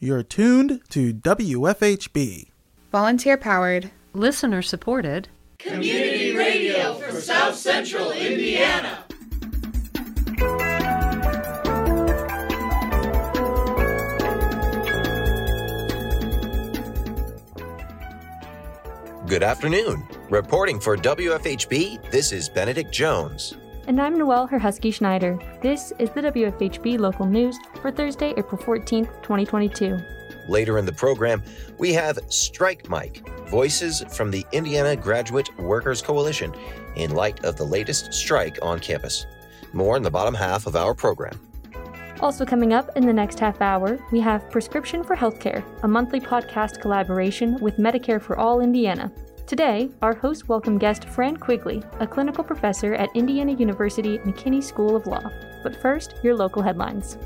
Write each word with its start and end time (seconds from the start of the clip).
You're 0.00 0.22
tuned 0.22 0.80
to 0.90 1.12
WFHB. 1.12 2.50
Volunteer 2.92 3.36
powered, 3.36 3.90
listener 4.12 4.62
supported, 4.62 5.28
community 5.58 6.36
radio 6.36 6.94
for 6.94 7.20
South 7.20 7.56
Central 7.56 8.12
Indiana. 8.12 9.04
Good 19.26 19.42
afternoon. 19.42 20.06
Reporting 20.30 20.78
for 20.78 20.96
WFHB, 20.96 22.12
this 22.12 22.30
is 22.30 22.48
Benedict 22.48 22.92
Jones. 22.92 23.56
And 23.88 23.98
I'm 24.02 24.18
Noelle 24.18 24.46
Herhusky 24.46 24.92
Schneider. 24.92 25.38
This 25.62 25.94
is 25.98 26.10
the 26.10 26.20
WFHB 26.20 26.98
local 26.98 27.24
news 27.24 27.58
for 27.80 27.90
Thursday, 27.90 28.34
April 28.36 28.60
14th, 28.60 29.22
2022. 29.22 29.98
Later 30.46 30.76
in 30.76 30.84
the 30.84 30.92
program, 30.92 31.42
we 31.78 31.94
have 31.94 32.18
Strike 32.28 32.90
Mike, 32.90 33.26
voices 33.48 34.04
from 34.14 34.30
the 34.30 34.44
Indiana 34.52 34.94
Graduate 34.94 35.48
Workers 35.58 36.02
Coalition 36.02 36.54
in 36.96 37.12
light 37.14 37.42
of 37.46 37.56
the 37.56 37.64
latest 37.64 38.12
strike 38.12 38.58
on 38.60 38.78
campus. 38.78 39.24
More 39.72 39.96
in 39.96 40.02
the 40.02 40.10
bottom 40.10 40.34
half 40.34 40.66
of 40.66 40.76
our 40.76 40.94
program. 40.94 41.40
Also, 42.20 42.44
coming 42.44 42.74
up 42.74 42.94
in 42.94 43.06
the 43.06 43.12
next 43.14 43.40
half 43.40 43.62
hour, 43.62 43.98
we 44.12 44.20
have 44.20 44.50
Prescription 44.50 45.02
for 45.02 45.16
Healthcare, 45.16 45.64
a 45.82 45.88
monthly 45.88 46.20
podcast 46.20 46.82
collaboration 46.82 47.58
with 47.60 47.78
Medicare 47.78 48.20
for 48.20 48.38
All 48.38 48.60
Indiana. 48.60 49.10
Today, 49.48 49.88
our 50.02 50.14
host 50.14 50.46
welcome 50.46 50.76
guest 50.76 51.06
Fran 51.08 51.38
Quigley, 51.38 51.82
a 52.00 52.06
clinical 52.06 52.44
professor 52.44 52.92
at 52.92 53.08
Indiana 53.16 53.52
University 53.52 54.18
McKinney 54.18 54.62
School 54.62 54.94
of 54.94 55.06
Law. 55.06 55.32
But 55.62 55.74
first, 55.74 56.16
your 56.22 56.36
local 56.36 56.60
headlines. 56.60 57.16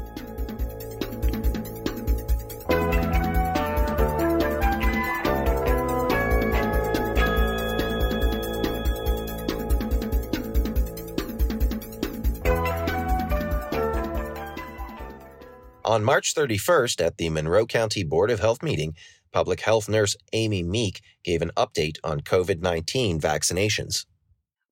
On 15.93 16.03
March 16.03 16.35
31st, 16.35 17.05
at 17.05 17.19
the 17.19 17.29
Monroe 17.29 17.67
County 17.67 18.03
Board 18.03 18.31
of 18.31 18.41
Health 18.41 18.63
meeting, 18.63 18.95
Public 19.31 19.61
health 19.61 19.91
nurse 19.91 20.17
Amy 20.33 20.63
Meek 20.63 21.03
gave 21.23 21.43
an 21.43 21.51
update 21.55 21.99
on 22.03 22.23
COVID 22.23 22.63
19 22.63 23.21
vaccinations. 23.21 24.07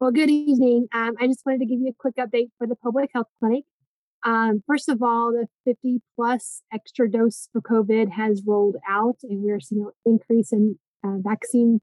Well, 0.00 0.12
good 0.12 0.30
evening. 0.30 0.88
Um, 0.94 1.16
I 1.20 1.26
just 1.26 1.44
wanted 1.44 1.58
to 1.58 1.66
give 1.66 1.78
you 1.78 1.90
a 1.90 1.94
quick 1.98 2.14
update 2.16 2.48
for 2.56 2.66
the 2.66 2.74
public 2.74 3.10
health 3.12 3.26
clinic. 3.38 3.64
Um, 4.24 4.62
first 4.66 4.88
of 4.88 5.02
all, 5.02 5.30
the 5.30 5.46
50 5.66 6.00
plus 6.16 6.62
extra 6.72 7.10
dose 7.10 7.50
for 7.52 7.60
COVID 7.60 8.12
has 8.12 8.42
rolled 8.46 8.76
out, 8.88 9.16
and 9.22 9.42
we're 9.42 9.60
seeing 9.60 9.82
an 9.82 9.90
increase 10.06 10.54
in 10.54 10.78
uh, 11.04 11.16
vaccine 11.18 11.82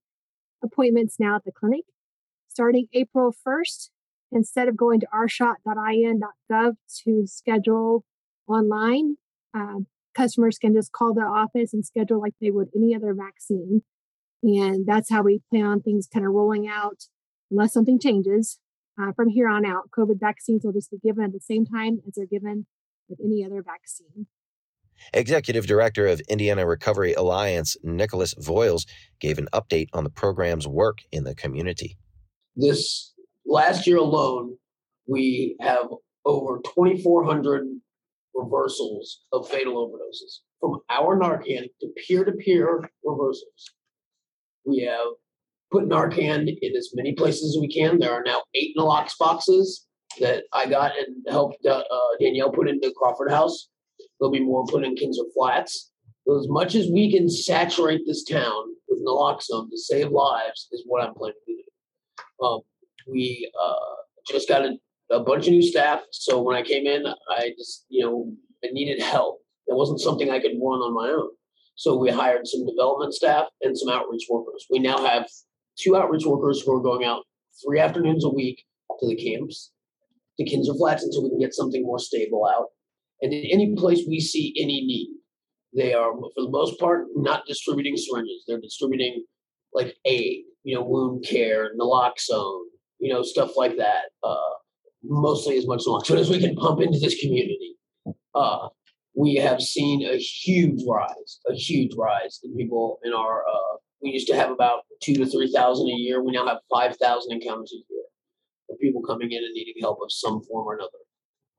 appointments 0.64 1.18
now 1.20 1.36
at 1.36 1.46
the 1.46 1.52
clinic. 1.52 1.86
Starting 2.48 2.88
April 2.92 3.32
1st, 3.48 3.90
instead 4.32 4.68
of 4.68 4.76
going 4.76 5.00
to 5.00 5.08
ourshot.in.gov 5.14 6.74
to 7.04 7.28
schedule 7.28 8.04
online, 8.48 9.18
uh, 9.58 9.80
customers 10.16 10.58
can 10.58 10.74
just 10.74 10.92
call 10.92 11.14
the 11.14 11.22
office 11.22 11.74
and 11.74 11.86
schedule 11.86 12.20
like 12.20 12.34
they 12.42 12.52
would 12.52 12.70
any 12.76 12.96
other 12.96 13.14
vaccine. 13.14 13.84
And 14.44 14.86
that's 14.86 15.10
how 15.10 15.24
we 15.24 15.42
plan 15.50 15.66
on 15.66 15.82
things 15.82 16.08
kind 16.12 16.26
of 16.26 16.34
rolling 16.34 16.68
out 16.68 17.04
unless 17.50 17.74
something 17.74 18.00
changes. 18.00 18.60
Uh, 19.00 19.12
from 19.14 19.30
here 19.30 19.48
on 19.48 19.66
out, 19.66 19.92
COVID 19.96 20.20
vaccines 20.20 20.62
will 20.64 20.74
just 20.74 20.90
be 20.90 20.98
given 20.98 21.24
at 21.24 21.32
the 21.32 21.40
same 21.40 21.66
time 21.66 22.00
as 22.08 22.14
they're 22.16 22.26
given 22.26 22.66
with 23.10 23.20
any 23.24 23.46
other 23.46 23.64
vaccine. 23.64 24.28
Executive 25.14 25.68
Director 25.68 26.08
of 26.08 26.20
Indiana 26.22 26.66
Recovery 26.66 27.14
Alliance, 27.14 27.78
Nicholas 27.84 28.34
Voiles, 28.36 28.88
gave 29.20 29.38
an 29.38 29.48
update 29.54 29.90
on 29.94 30.04
the 30.04 30.10
program's 30.10 30.68
work 30.68 31.00
in 31.12 31.24
the 31.24 31.36
community. 31.36 31.98
This 32.56 33.14
last 33.46 33.86
year 33.86 33.98
alone, 33.98 34.58
we 35.08 35.56
have 35.62 35.88
over 36.26 36.60
2,400 36.76 37.68
reversals 38.38 39.24
of 39.34 39.50
fatal 39.50 39.76
overdoses 39.76 40.40
from 40.60 40.80
our 40.90 41.18
Narcan 41.18 41.70
to 41.82 41.88
peer 42.08 42.24
to 42.24 42.32
peer 42.32 42.90
reversals. 43.04 43.72
We 44.66 44.82
have 44.82 45.08
put 45.72 45.90
Narcan 45.90 46.48
in 46.62 46.76
as 46.76 46.92
many 46.94 47.14
places 47.14 47.56
as 47.56 47.62
we 47.62 47.68
can. 47.68 48.00
There 48.00 48.14
are 48.14 48.24
now 48.24 48.44
eight 48.54 48.76
Nalox 48.78 49.14
boxes 49.20 49.88
that 50.20 50.44
I 50.54 50.68
got 50.68 50.92
and 50.98 51.26
helped 51.30 51.66
uh, 51.66 51.84
uh, 51.92 52.00
Danielle 52.20 52.52
put 52.52 52.70
into 52.70 52.94
Crawford 52.98 53.32
House. 53.32 53.70
There'll 54.20 54.32
be 54.32 54.44
more 54.44 54.66
put 54.66 54.84
in 54.84 54.96
Kinser 54.96 55.26
Flats. 55.34 55.92
So 56.26 56.40
as 56.40 56.48
much 56.50 56.76
as 56.76 56.90
we 56.90 57.12
can 57.12 57.30
saturate 57.30 58.02
this 58.06 58.24
town 58.24 58.64
with 58.88 59.06
naloxone 59.06 59.70
to 59.70 59.78
save 59.78 60.10
lives 60.10 60.68
is 60.72 60.84
what 60.86 61.04
I'm 61.04 61.14
planning 61.14 61.36
to 61.46 61.54
do. 61.54 62.46
Um, 62.46 62.62
we 63.08 63.50
uh, 63.62 63.96
just 64.28 64.50
got 64.50 64.66
a 64.66 64.78
a 65.12 65.20
bunch 65.20 65.48
of 65.48 65.54
new 65.54 65.62
staff. 65.62 66.02
So 66.12 66.42
when 66.42 66.56
I 66.56 66.62
came 66.62 66.86
in, 66.86 67.06
I 67.30 67.52
just, 67.58 67.86
you 67.90 68.06
know, 68.06 68.32
I 68.64 68.68
needed 68.72 69.02
help. 69.02 69.40
It 69.68 69.76
wasn't 69.76 70.02
something 70.02 70.30
I 70.30 70.40
could 70.40 70.52
run 70.52 70.80
on 70.80 70.94
my 70.94 71.10
own. 71.10 71.30
So 71.76 71.98
we 71.98 72.10
hired 72.10 72.48
some 72.48 72.66
development 72.66 73.14
staff 73.14 73.48
and 73.62 73.78
some 73.78 73.90
outreach 73.90 74.26
workers. 74.30 74.66
We 74.70 74.80
now 74.80 75.06
have 75.06 75.28
two 75.78 75.96
outreach 75.96 76.26
workers 76.26 76.62
who 76.62 76.76
are 76.76 76.82
going 76.82 77.06
out 77.06 77.24
three 77.64 77.80
afternoons 77.80 78.26
a 78.26 78.30
week 78.30 78.64
to 79.00 79.08
the 79.08 79.16
camps, 79.16 79.72
to 80.40 80.46
Kinser 80.46 80.76
Flats 80.78 81.04
until 81.04 81.24
we 81.24 81.30
can 81.30 81.40
get 81.40 81.54
something 81.54 81.84
more 81.84 82.00
stable 82.00 82.46
out. 82.46 82.68
And 83.22 83.34
in 83.34 83.46
any 83.52 83.76
place 83.76 84.02
we 84.08 84.20
see 84.20 84.56
any 84.60 84.82
need, 84.86 85.10
they 85.76 85.94
are, 85.94 86.12
for 86.14 86.32
the 86.36 86.50
most 86.50 86.80
part, 86.80 87.06
not 87.16 87.46
distributing 87.46 87.96
syringes. 87.98 88.44
They're 88.48 88.60
distributing 88.60 89.26
like 89.74 89.96
aid, 90.06 90.46
you 90.64 90.76
know, 90.76 90.84
wound 90.84 91.26
care, 91.28 91.70
naloxone, 91.80 92.62
you 93.00 93.14
know, 93.14 93.22
stuff 93.22 93.52
like 93.56 93.78
that. 93.78 94.06
Uh, 94.24 94.54
mostly 95.10 95.58
as 95.58 95.68
much 95.68 95.84
naloxone 95.86 96.18
as 96.18 96.30
we 96.30 96.40
can 96.40 96.56
pump 96.56 96.82
into 96.82 97.00
this 97.00 97.20
community. 97.20 97.76
Uh, 98.36 98.70
we 99.16 99.36
have 99.36 99.62
seen 99.62 100.08
a 100.08 100.18
huge 100.18 100.82
rise, 100.88 101.40
a 101.50 101.54
huge 101.54 101.94
rise 101.98 102.40
in 102.44 102.56
people 102.56 103.00
in 103.04 103.14
our. 103.14 103.42
Uh, 103.42 103.78
we 104.02 104.12
used 104.12 104.28
to 104.28 104.36
have 104.36 104.52
about 104.52 104.82
two 105.02 105.16
to 105.16 105.26
three 105.26 105.52
thousand 105.52 105.88
a 105.88 105.96
year. 105.96 106.24
We 106.24 106.32
now 106.32 106.46
have 106.46 106.60
five 106.72 106.98
thousand 106.98 107.34
encounters 107.34 107.74
a 107.74 107.82
year 107.92 108.04
of 108.70 108.80
people 108.80 109.02
coming 109.02 109.32
in 109.32 109.44
and 109.44 109.54
needing 109.54 109.74
help 109.82 110.00
of 110.04 110.12
some 110.12 110.42
form 110.44 110.68
or 110.68 110.76
another. 110.76 110.92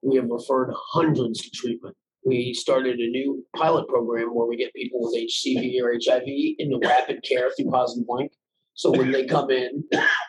We 0.02 0.16
have 0.16 0.28
referred 0.30 0.72
hundreds 0.92 1.40
to 1.40 1.50
treatment. 1.50 1.96
We 2.24 2.54
started 2.54 3.00
a 3.00 3.10
new 3.10 3.44
pilot 3.56 3.88
program 3.88 4.28
where 4.28 4.46
we 4.46 4.56
get 4.56 4.72
people 4.74 5.00
with 5.02 5.16
HCV 5.16 5.80
or 5.82 5.92
HIV 5.92 6.28
into 6.58 6.78
rapid 6.84 7.24
care 7.28 7.50
through 7.50 7.70
Positive 7.70 8.06
Link. 8.08 8.32
So 8.74 8.92
when 8.92 9.10
they 9.10 9.24
come 9.24 9.50
in, 9.50 9.82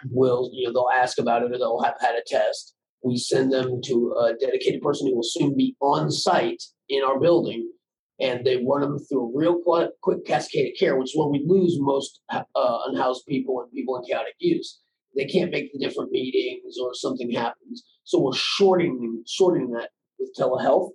we'll 0.10 0.50
you 0.54 0.66
know 0.66 0.74
they'll 0.74 1.00
ask 1.00 1.20
about 1.20 1.44
it 1.44 1.52
or 1.52 1.60
they'll 1.60 1.84
have 1.84 1.98
had 2.02 2.16
a 2.16 2.24
test 2.26 2.74
we 3.04 3.18
send 3.18 3.52
them 3.52 3.82
to 3.86 4.14
a 4.20 4.34
dedicated 4.34 4.82
person 4.82 5.08
who 5.08 5.16
will 5.16 5.24
soon 5.24 5.56
be 5.56 5.76
on 5.82 6.12
site 6.12 6.64
in 6.90 7.04
our 7.04 7.20
building 7.20 7.72
and 8.20 8.46
they 8.46 8.58
run 8.58 8.82
them 8.82 9.00
through 9.00 9.30
a 9.30 9.38
real 9.38 9.62
quick 10.02 10.26
cascade 10.26 10.74
of 10.74 10.80
care, 10.80 10.98
which 10.98 11.12
is 11.12 11.18
where 11.18 11.30
we 11.30 11.44
lose 11.48 11.78
most 11.80 12.22
uh, 12.30 12.44
unhoused 12.88 13.26
people 13.28 13.62
and 13.62 13.72
people 13.72 13.96
in 13.96 14.04
chaotic 14.04 14.34
use. 14.40 14.82
They 15.16 15.26
can't 15.26 15.52
make 15.52 15.72
the 15.72 15.80
different 15.80 16.12
meetings 16.12 16.76
or 16.82 16.94
something 16.94 17.32
happens. 17.32 17.84
So 18.04 18.20
we're 18.20 18.36
shorting 18.36 19.24
shortening 19.28 19.72
that 19.72 19.90
with 20.20 20.34
telehealth 20.38 20.90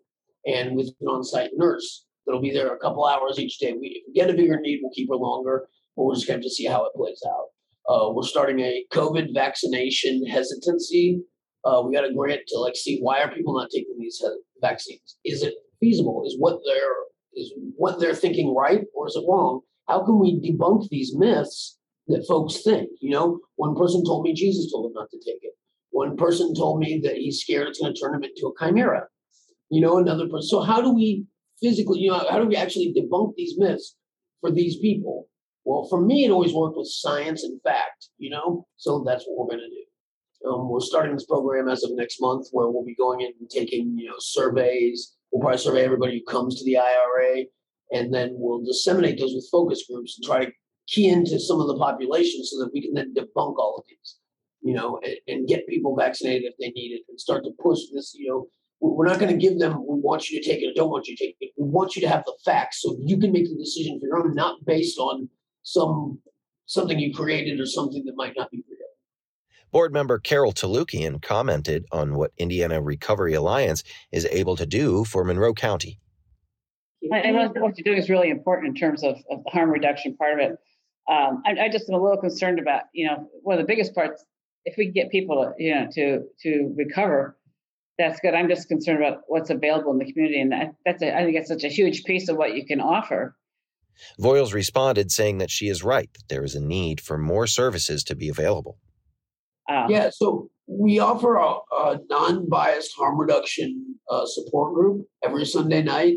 and 0.46 0.76
with 0.76 0.88
an 1.00 1.08
on-site 1.08 1.50
nurse 1.54 2.04
that'll 2.26 2.42
be 2.42 2.52
there 2.52 2.74
a 2.74 2.78
couple 2.78 3.06
hours 3.06 3.38
each 3.38 3.58
day. 3.58 3.72
We, 3.72 3.88
if 3.88 4.02
we 4.06 4.12
get 4.12 4.30
a 4.30 4.34
bigger 4.34 4.60
need, 4.60 4.80
we'll 4.82 4.92
keep 4.92 5.08
her 5.08 5.16
longer, 5.16 5.66
but 5.96 6.04
we're 6.04 6.14
just 6.14 6.28
going 6.28 6.42
to 6.42 6.50
see 6.50 6.66
how 6.66 6.84
it 6.84 6.94
plays 6.94 7.22
out. 7.26 7.46
Uh, 7.88 8.12
we're 8.12 8.22
starting 8.22 8.60
a 8.60 8.84
COVID 8.92 9.34
vaccination 9.34 10.26
hesitancy 10.26 11.22
uh, 11.64 11.82
we 11.84 11.94
got 11.94 12.08
a 12.08 12.12
grant 12.12 12.42
to 12.48 12.58
like 12.58 12.76
see 12.76 12.98
why 13.00 13.20
are 13.20 13.32
people 13.32 13.58
not 13.58 13.70
taking 13.70 13.96
these 13.98 14.22
uh, 14.24 14.30
vaccines? 14.60 15.16
Is 15.24 15.42
it 15.42 15.54
feasible? 15.80 16.24
Is 16.26 16.36
what 16.38 16.60
they're 16.66 16.94
is 17.34 17.52
what 17.76 17.98
they're 17.98 18.14
thinking 18.14 18.54
right 18.54 18.82
or 18.94 19.08
is 19.08 19.16
it 19.16 19.24
wrong? 19.28 19.60
How 19.88 20.04
can 20.04 20.18
we 20.18 20.40
debunk 20.40 20.88
these 20.88 21.14
myths 21.16 21.78
that 22.08 22.24
folks 22.28 22.62
think? 22.62 22.88
You 23.00 23.10
know, 23.10 23.40
one 23.56 23.74
person 23.74 24.04
told 24.04 24.24
me 24.24 24.34
Jesus 24.34 24.70
told 24.72 24.90
him 24.90 24.94
not 24.94 25.10
to 25.10 25.18
take 25.18 25.40
it. 25.42 25.52
One 25.90 26.16
person 26.16 26.54
told 26.54 26.80
me 26.80 27.00
that 27.04 27.16
he's 27.16 27.40
scared 27.40 27.68
it's 27.68 27.80
going 27.80 27.94
to 27.94 28.00
turn 28.00 28.14
him 28.14 28.24
into 28.24 28.48
a 28.48 28.64
chimera. 28.64 29.06
You 29.70 29.80
know, 29.80 29.98
another 29.98 30.28
person. 30.28 30.48
So 30.48 30.60
how 30.60 30.80
do 30.80 30.92
we 30.92 31.24
physically, 31.62 32.00
you 32.00 32.10
know, 32.10 32.24
how 32.30 32.38
do 32.38 32.46
we 32.46 32.56
actually 32.56 32.94
debunk 32.96 33.34
these 33.36 33.54
myths 33.58 33.96
for 34.40 34.50
these 34.50 34.76
people? 34.78 35.28
Well, 35.64 35.86
for 35.88 36.00
me, 36.00 36.24
it 36.24 36.30
always 36.30 36.52
worked 36.52 36.76
with 36.76 36.88
science 36.88 37.42
and 37.42 37.60
fact. 37.62 38.08
You 38.18 38.30
know, 38.30 38.66
so 38.76 39.02
that's 39.06 39.24
what 39.26 39.46
we're 39.46 39.56
going 39.56 39.68
to 39.68 39.74
do. 39.74 39.83
Um, 40.46 40.68
we're 40.68 40.80
starting 40.80 41.14
this 41.14 41.26
program 41.26 41.68
as 41.68 41.84
of 41.84 41.90
next 41.94 42.20
month, 42.20 42.48
where 42.52 42.68
we'll 42.68 42.84
be 42.84 42.94
going 42.94 43.20
in 43.22 43.32
and 43.40 43.48
taking 43.48 43.96
you 43.96 44.08
know 44.08 44.16
surveys. 44.18 45.14
We'll 45.32 45.40
probably 45.40 45.58
survey 45.58 45.84
everybody 45.84 46.18
who 46.18 46.30
comes 46.30 46.58
to 46.58 46.64
the 46.64 46.78
IRA, 46.78 47.44
and 47.92 48.12
then 48.12 48.34
we'll 48.36 48.64
disseminate 48.64 49.18
those 49.18 49.34
with 49.34 49.48
focus 49.50 49.84
groups 49.90 50.16
and 50.16 50.24
try 50.24 50.44
to 50.44 50.52
key 50.86 51.08
into 51.08 51.40
some 51.40 51.60
of 51.60 51.66
the 51.66 51.78
population 51.78 52.44
so 52.44 52.58
that 52.58 52.70
we 52.72 52.82
can 52.82 52.92
then 52.92 53.14
debunk 53.14 53.56
all 53.56 53.76
of 53.78 53.84
these, 53.88 54.16
you 54.60 54.74
know, 54.74 55.00
and, 55.02 55.16
and 55.26 55.48
get 55.48 55.66
people 55.66 55.96
vaccinated 55.96 56.44
if 56.44 56.54
they 56.60 56.70
need 56.70 56.92
it, 56.92 57.02
and 57.08 57.18
start 57.18 57.42
to 57.44 57.50
push 57.62 57.80
this. 57.92 58.14
You 58.14 58.28
know, 58.28 58.48
we're 58.80 59.06
not 59.06 59.18
going 59.18 59.32
to 59.32 59.38
give 59.38 59.58
them, 59.58 59.78
we 59.88 59.98
want 59.98 60.28
you 60.28 60.40
to 60.40 60.46
take 60.46 60.62
it 60.62 60.66
or 60.66 60.74
don't 60.74 60.90
want 60.90 61.06
you 61.06 61.16
to 61.16 61.24
take 61.24 61.36
it. 61.40 61.52
We 61.56 61.66
want 61.68 61.96
you 61.96 62.02
to 62.02 62.08
have 62.08 62.24
the 62.26 62.36
facts 62.44 62.82
so 62.82 62.96
you 63.00 63.18
can 63.18 63.32
make 63.32 63.48
the 63.48 63.56
decision 63.56 63.98
for 63.98 64.06
your 64.06 64.18
own, 64.18 64.34
not 64.34 64.64
based 64.66 64.98
on 64.98 65.28
some 65.62 66.18
something 66.66 66.98
you 66.98 67.12
created 67.14 67.60
or 67.60 67.66
something 67.66 68.04
that 68.06 68.16
might 68.16 68.32
not 68.36 68.50
be 68.50 68.62
real. 68.68 68.73
Board 69.74 69.92
member 69.92 70.20
Carol 70.20 70.52
Talukian 70.52 71.20
commented 71.20 71.84
on 71.90 72.14
what 72.14 72.30
Indiana 72.38 72.80
Recovery 72.80 73.34
Alliance 73.34 73.82
is 74.12 74.24
able 74.30 74.54
to 74.54 74.66
do 74.66 75.04
for 75.04 75.24
Monroe 75.24 75.52
County. 75.52 75.98
And 77.02 77.36
what 77.36 77.60
what 77.60 77.76
you're 77.76 77.82
doing 77.82 77.98
is 77.98 78.08
really 78.08 78.30
important 78.30 78.68
in 78.68 78.74
terms 78.76 79.02
of, 79.02 79.16
of 79.28 79.42
the 79.42 79.50
harm 79.50 79.70
reduction 79.70 80.16
part 80.16 80.34
of 80.34 80.38
it. 80.38 80.52
Um, 81.10 81.42
I, 81.44 81.64
I 81.64 81.68
just 81.70 81.88
am 81.88 81.96
a 81.96 82.00
little 82.00 82.18
concerned 82.18 82.60
about, 82.60 82.82
you 82.92 83.08
know, 83.08 83.28
one 83.42 83.58
of 83.58 83.66
the 83.66 83.66
biggest 83.66 83.96
parts, 83.96 84.24
if 84.64 84.76
we 84.78 84.92
get 84.92 85.10
people, 85.10 85.42
to, 85.42 85.52
you 85.60 85.74
know, 85.74 85.88
to 85.92 86.22
to 86.42 86.72
recover, 86.76 87.36
that's 87.98 88.20
good. 88.20 88.32
I'm 88.32 88.48
just 88.48 88.68
concerned 88.68 89.04
about 89.04 89.22
what's 89.26 89.50
available 89.50 89.90
in 89.90 89.98
the 89.98 90.10
community, 90.10 90.40
and 90.40 90.52
that, 90.52 90.74
that's 90.86 91.02
a, 91.02 91.12
I 91.12 91.24
think 91.24 91.36
it's 91.36 91.48
such 91.48 91.64
a 91.64 91.68
huge 91.68 92.04
piece 92.04 92.28
of 92.28 92.36
what 92.36 92.54
you 92.54 92.64
can 92.64 92.80
offer. 92.80 93.34
Voiles 94.20 94.54
responded 94.54 95.10
saying 95.10 95.38
that 95.38 95.50
she 95.50 95.66
is 95.66 95.82
right, 95.82 96.10
that 96.12 96.28
there 96.28 96.44
is 96.44 96.54
a 96.54 96.60
need 96.60 97.00
for 97.00 97.18
more 97.18 97.48
services 97.48 98.04
to 98.04 98.14
be 98.14 98.28
available. 98.28 98.78
Um, 99.70 99.90
Yeah, 99.90 100.10
so 100.10 100.50
we 100.66 100.98
offer 100.98 101.36
a, 101.36 101.56
a 101.72 101.98
non-biased 102.08 102.92
harm 102.96 103.18
reduction 103.18 103.96
uh, 104.10 104.26
support 104.26 104.74
group 104.74 105.06
every 105.24 105.46
Sunday 105.46 105.82
night 105.82 106.16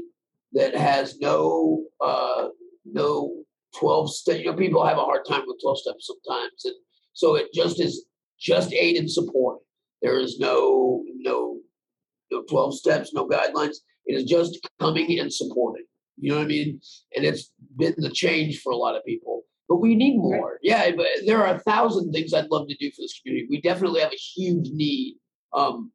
that 0.53 0.75
has 0.75 1.19
no 1.19 1.83
uh, 2.01 2.47
no 2.85 3.33
twelve 3.77 4.13
step. 4.13 4.39
You 4.39 4.45
know, 4.45 4.53
people 4.53 4.85
have 4.85 4.97
a 4.97 5.03
hard 5.03 5.25
time 5.27 5.43
with 5.45 5.57
twelve 5.61 5.79
steps 5.79 6.07
sometimes, 6.07 6.65
and 6.65 6.75
so 7.13 7.35
it 7.35 7.47
just 7.53 7.79
is 7.79 8.05
just 8.39 8.73
aid 8.73 8.97
and 8.97 9.09
support. 9.11 9.59
There 10.01 10.19
is 10.19 10.39
no 10.39 11.03
no 11.17 11.59
no 12.31 12.43
twelve 12.43 12.75
steps, 12.75 13.13
no 13.13 13.27
guidelines. 13.27 13.77
It 14.05 14.15
is 14.15 14.23
just 14.23 14.59
coming 14.79 15.19
and 15.19 15.31
supporting. 15.31 15.85
You 16.17 16.31
know 16.31 16.37
what 16.37 16.45
I 16.45 16.47
mean? 16.47 16.79
And 17.15 17.25
it's 17.25 17.51
been 17.75 17.95
the 17.97 18.09
change 18.09 18.61
for 18.61 18.71
a 18.71 18.77
lot 18.77 18.95
of 18.95 19.03
people. 19.05 19.36
But 19.69 19.77
we 19.77 19.95
need 19.95 20.17
more. 20.17 20.59
Yeah, 20.61 20.91
but 20.95 21.07
there 21.25 21.45
are 21.45 21.55
a 21.55 21.59
thousand 21.59 22.11
things 22.11 22.33
I'd 22.33 22.49
love 22.49 22.67
to 22.67 22.75
do 22.75 22.89
for 22.91 23.01
this 23.01 23.19
community. 23.21 23.47
We 23.49 23.61
definitely 23.61 24.01
have 24.01 24.13
a 24.13 24.15
huge 24.15 24.69
need. 24.71 25.17
Um, 25.53 25.91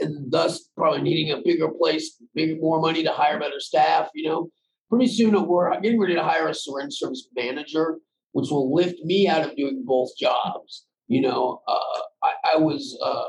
and 0.00 0.30
thus 0.30 0.68
probably 0.76 1.02
needing 1.02 1.32
a 1.32 1.42
bigger 1.42 1.68
place, 1.68 2.16
bigger 2.34 2.56
more 2.60 2.80
money 2.80 3.02
to 3.02 3.12
hire 3.12 3.38
better 3.38 3.60
staff, 3.60 4.08
you 4.14 4.28
know. 4.28 4.50
Pretty 4.88 5.06
soon 5.06 5.46
we're 5.46 5.78
getting 5.80 6.00
ready 6.00 6.14
to 6.14 6.22
hire 6.22 6.48
a 6.48 6.54
syringe 6.54 6.94
service 6.94 7.28
manager, 7.36 7.98
which 8.32 8.50
will 8.50 8.74
lift 8.74 8.98
me 9.04 9.28
out 9.28 9.46
of 9.46 9.56
doing 9.56 9.84
both 9.86 10.10
jobs. 10.18 10.86
You 11.06 11.20
know, 11.20 11.62
uh, 11.68 12.00
I, 12.24 12.54
I 12.54 12.58
was 12.58 12.98
uh, 13.04 13.24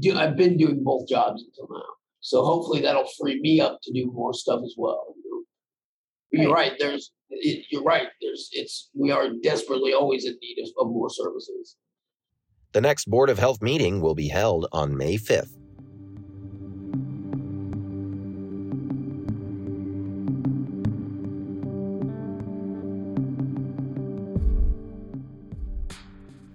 do, 0.00 0.16
I've 0.16 0.36
been 0.36 0.56
doing 0.56 0.82
both 0.82 1.08
jobs 1.08 1.44
until 1.44 1.68
now. 1.74 1.84
So 2.20 2.44
hopefully 2.44 2.80
that'll 2.80 3.08
free 3.20 3.40
me 3.40 3.60
up 3.60 3.78
to 3.84 3.92
do 3.92 4.10
more 4.12 4.34
stuff 4.34 4.60
as 4.64 4.74
well. 4.76 5.14
You 6.36 6.48
know? 6.48 6.54
But 6.54 6.60
you're 6.60 6.70
right. 6.70 6.72
There's 6.78 7.12
it, 7.30 7.66
you're 7.70 7.82
right. 7.82 8.08
There's 8.20 8.48
it's 8.52 8.90
we 8.94 9.10
are 9.10 9.28
desperately 9.42 9.92
always 9.92 10.24
in 10.24 10.36
need 10.40 10.58
of, 10.62 10.86
of 10.86 10.92
more 10.92 11.10
services. 11.10 11.76
The 12.72 12.80
next 12.80 13.08
Board 13.10 13.30
of 13.30 13.38
Health 13.38 13.62
meeting 13.62 14.00
will 14.00 14.14
be 14.14 14.28
held 14.28 14.66
on 14.72 14.96
May 14.96 15.16
5th. 15.16 15.56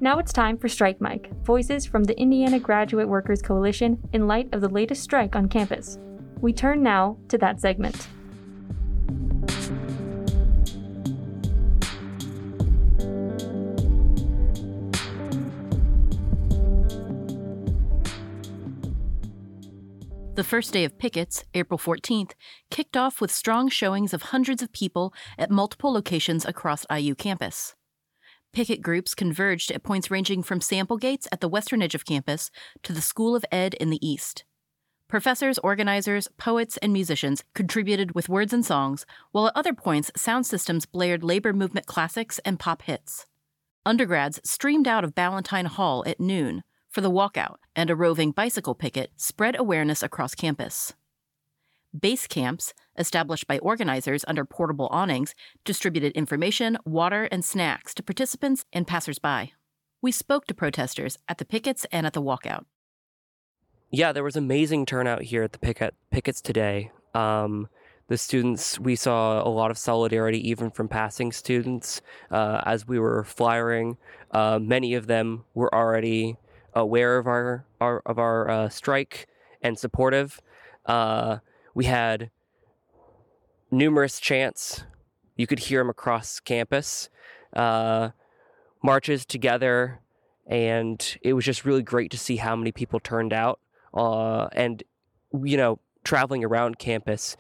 Now 0.04 0.18
it's 0.18 0.34
time 0.34 0.57
for 0.57 0.68
Strike 0.68 1.00
Mike, 1.00 1.31
voices 1.44 1.86
from 1.86 2.06
the 2.06 2.19
Indiana 2.19 2.60
Graduate 2.60 3.07
Workers 3.07 3.39
Coalition 3.39 4.00
in 4.13 4.27
light 4.27 4.50
of 4.51 4.60
the 4.62 4.68
latest 4.68 5.04
strike 5.04 5.36
on 5.36 5.48
campus. 5.48 6.00
We 6.42 6.54
turn 6.54 6.81
now 6.81 7.18
to 7.30 7.38
that 7.38 7.62
segment. 7.62 8.07
First 20.51 20.74
day 20.74 20.83
of 20.83 20.98
pickets, 20.98 21.45
April 21.53 21.77
14th, 21.77 22.33
kicked 22.69 22.98
off 22.98 23.21
with 23.21 23.31
strong 23.31 23.69
showings 23.69 24.13
of 24.13 24.21
hundreds 24.21 24.62
of 24.62 24.74
people 24.74 25.13
at 25.38 25.50
multiple 25.50 25.94
locations 25.94 26.44
across 26.44 26.86
IU 26.94 27.15
campus. 27.15 27.74
Picket 28.51 28.81
groups 28.81 29.15
converged 29.15 29.71
at 29.71 29.81
points 29.81 30.12
ranging 30.12 30.44
from 30.44 30.59
Sample 30.59 30.98
Gates 30.98 31.25
at 31.31 31.39
the 31.39 31.48
western 31.48 31.81
edge 31.81 31.95
of 31.95 32.03
campus 32.03 32.51
to 32.83 32.92
the 32.92 33.00
School 33.00 33.33
of 33.33 33.45
Ed 33.50 33.75
in 33.75 33.92
the 33.92 34.06
east. 34.06 34.44
Professors, 35.07 35.57
organizers, 35.59 36.27
poets, 36.38 36.75
and 36.81 36.92
musicians 36.92 37.45
contributed 37.56 38.13
with 38.13 38.27
words 38.27 38.51
and 38.51 38.65
songs, 38.65 39.06
while 39.31 39.48
at 39.48 39.56
other 39.56 39.74
points, 39.74 40.12
sound 40.18 40.45
systems 40.45 40.86
blared 40.86 41.24
labor 41.24 41.53
movement 41.53 41.86
classics 41.86 42.39
and 42.44 42.59
pop 42.59 42.81
hits. 42.81 43.25
Undergrads 43.86 44.42
streamed 44.44 44.86
out 44.86 45.06
of 45.06 45.15
Ballantine 45.15 45.68
Hall 45.68 46.03
at 46.06 46.19
noon 46.19 46.62
for 46.91 47.01
the 47.01 47.09
walkout, 47.09 47.55
and 47.75 47.89
a 47.89 47.95
roving 47.95 48.31
bicycle 48.31 48.75
picket 48.75 49.11
spread 49.15 49.57
awareness 49.57 50.03
across 50.03 50.35
campus. 50.35 50.93
Base 51.97 52.27
camps, 52.27 52.73
established 52.97 53.47
by 53.47 53.57
organizers 53.59 54.23
under 54.27 54.45
portable 54.45 54.88
awnings, 54.91 55.33
distributed 55.65 56.13
information, 56.13 56.77
water, 56.85 57.27
and 57.31 57.43
snacks 57.43 57.93
to 57.95 58.03
participants 58.03 58.65
and 58.71 58.88
passersby. 58.88 59.53
We 60.01 60.11
spoke 60.11 60.45
to 60.47 60.53
protesters 60.53 61.17
at 61.27 61.38
the 61.38 61.45
pickets 61.45 61.85
and 61.91 62.05
at 62.05 62.13
the 62.13 62.21
walkout. 62.21 62.65
Yeah, 63.89 64.13
there 64.13 64.23
was 64.23 64.38
amazing 64.38 64.85
turnout 64.85 65.23
here 65.23 65.43
at 65.43 65.51
the 65.51 65.59
picket 65.59 65.93
pickets 66.11 66.41
today. 66.41 66.91
Um, 67.13 67.67
the 68.07 68.17
students, 68.17 68.79
we 68.79 68.95
saw 68.95 69.45
a 69.45 69.49
lot 69.49 69.69
of 69.69 69.77
solidarity 69.77 70.49
even 70.49 70.71
from 70.71 70.88
passing 70.88 71.31
students 71.31 72.01
uh, 72.29 72.61
as 72.65 72.88
we 72.88 72.99
were 72.99 73.23
flyering. 73.25 73.97
Uh, 74.31 74.59
many 74.61 74.93
of 74.93 75.07
them 75.07 75.43
were 75.53 75.73
already 75.75 76.38
aware 76.73 77.18
of 77.18 77.27
our, 77.27 77.65
our 77.79 78.01
of 78.06 78.18
our 78.18 78.50
uh, 78.50 78.69
strike 78.69 79.27
and 79.62 79.77
supportive. 79.77 80.41
Uh, 80.85 81.38
we 81.73 81.85
had 81.85 82.29
numerous 83.69 84.19
chants. 84.19 84.83
You 85.35 85.47
could 85.47 85.59
hear 85.59 85.79
them 85.79 85.89
across 85.89 86.39
campus, 86.39 87.09
uh, 87.53 88.09
marches 88.83 89.25
together, 89.25 90.01
and 90.45 91.18
it 91.21 91.33
was 91.33 91.45
just 91.45 91.65
really 91.65 91.83
great 91.83 92.12
to 92.12 92.18
see 92.18 92.38
how 92.38 92.56
many 92.56 92.71
people 92.71 93.00
turned 93.00 93.33
out. 93.33 93.59
Uh, 93.94 94.47
and 94.53 94.83
you 95.44 95.57
know, 95.57 95.79
traveling 96.03 96.44
around 96.44 96.79
campus, 96.79 97.38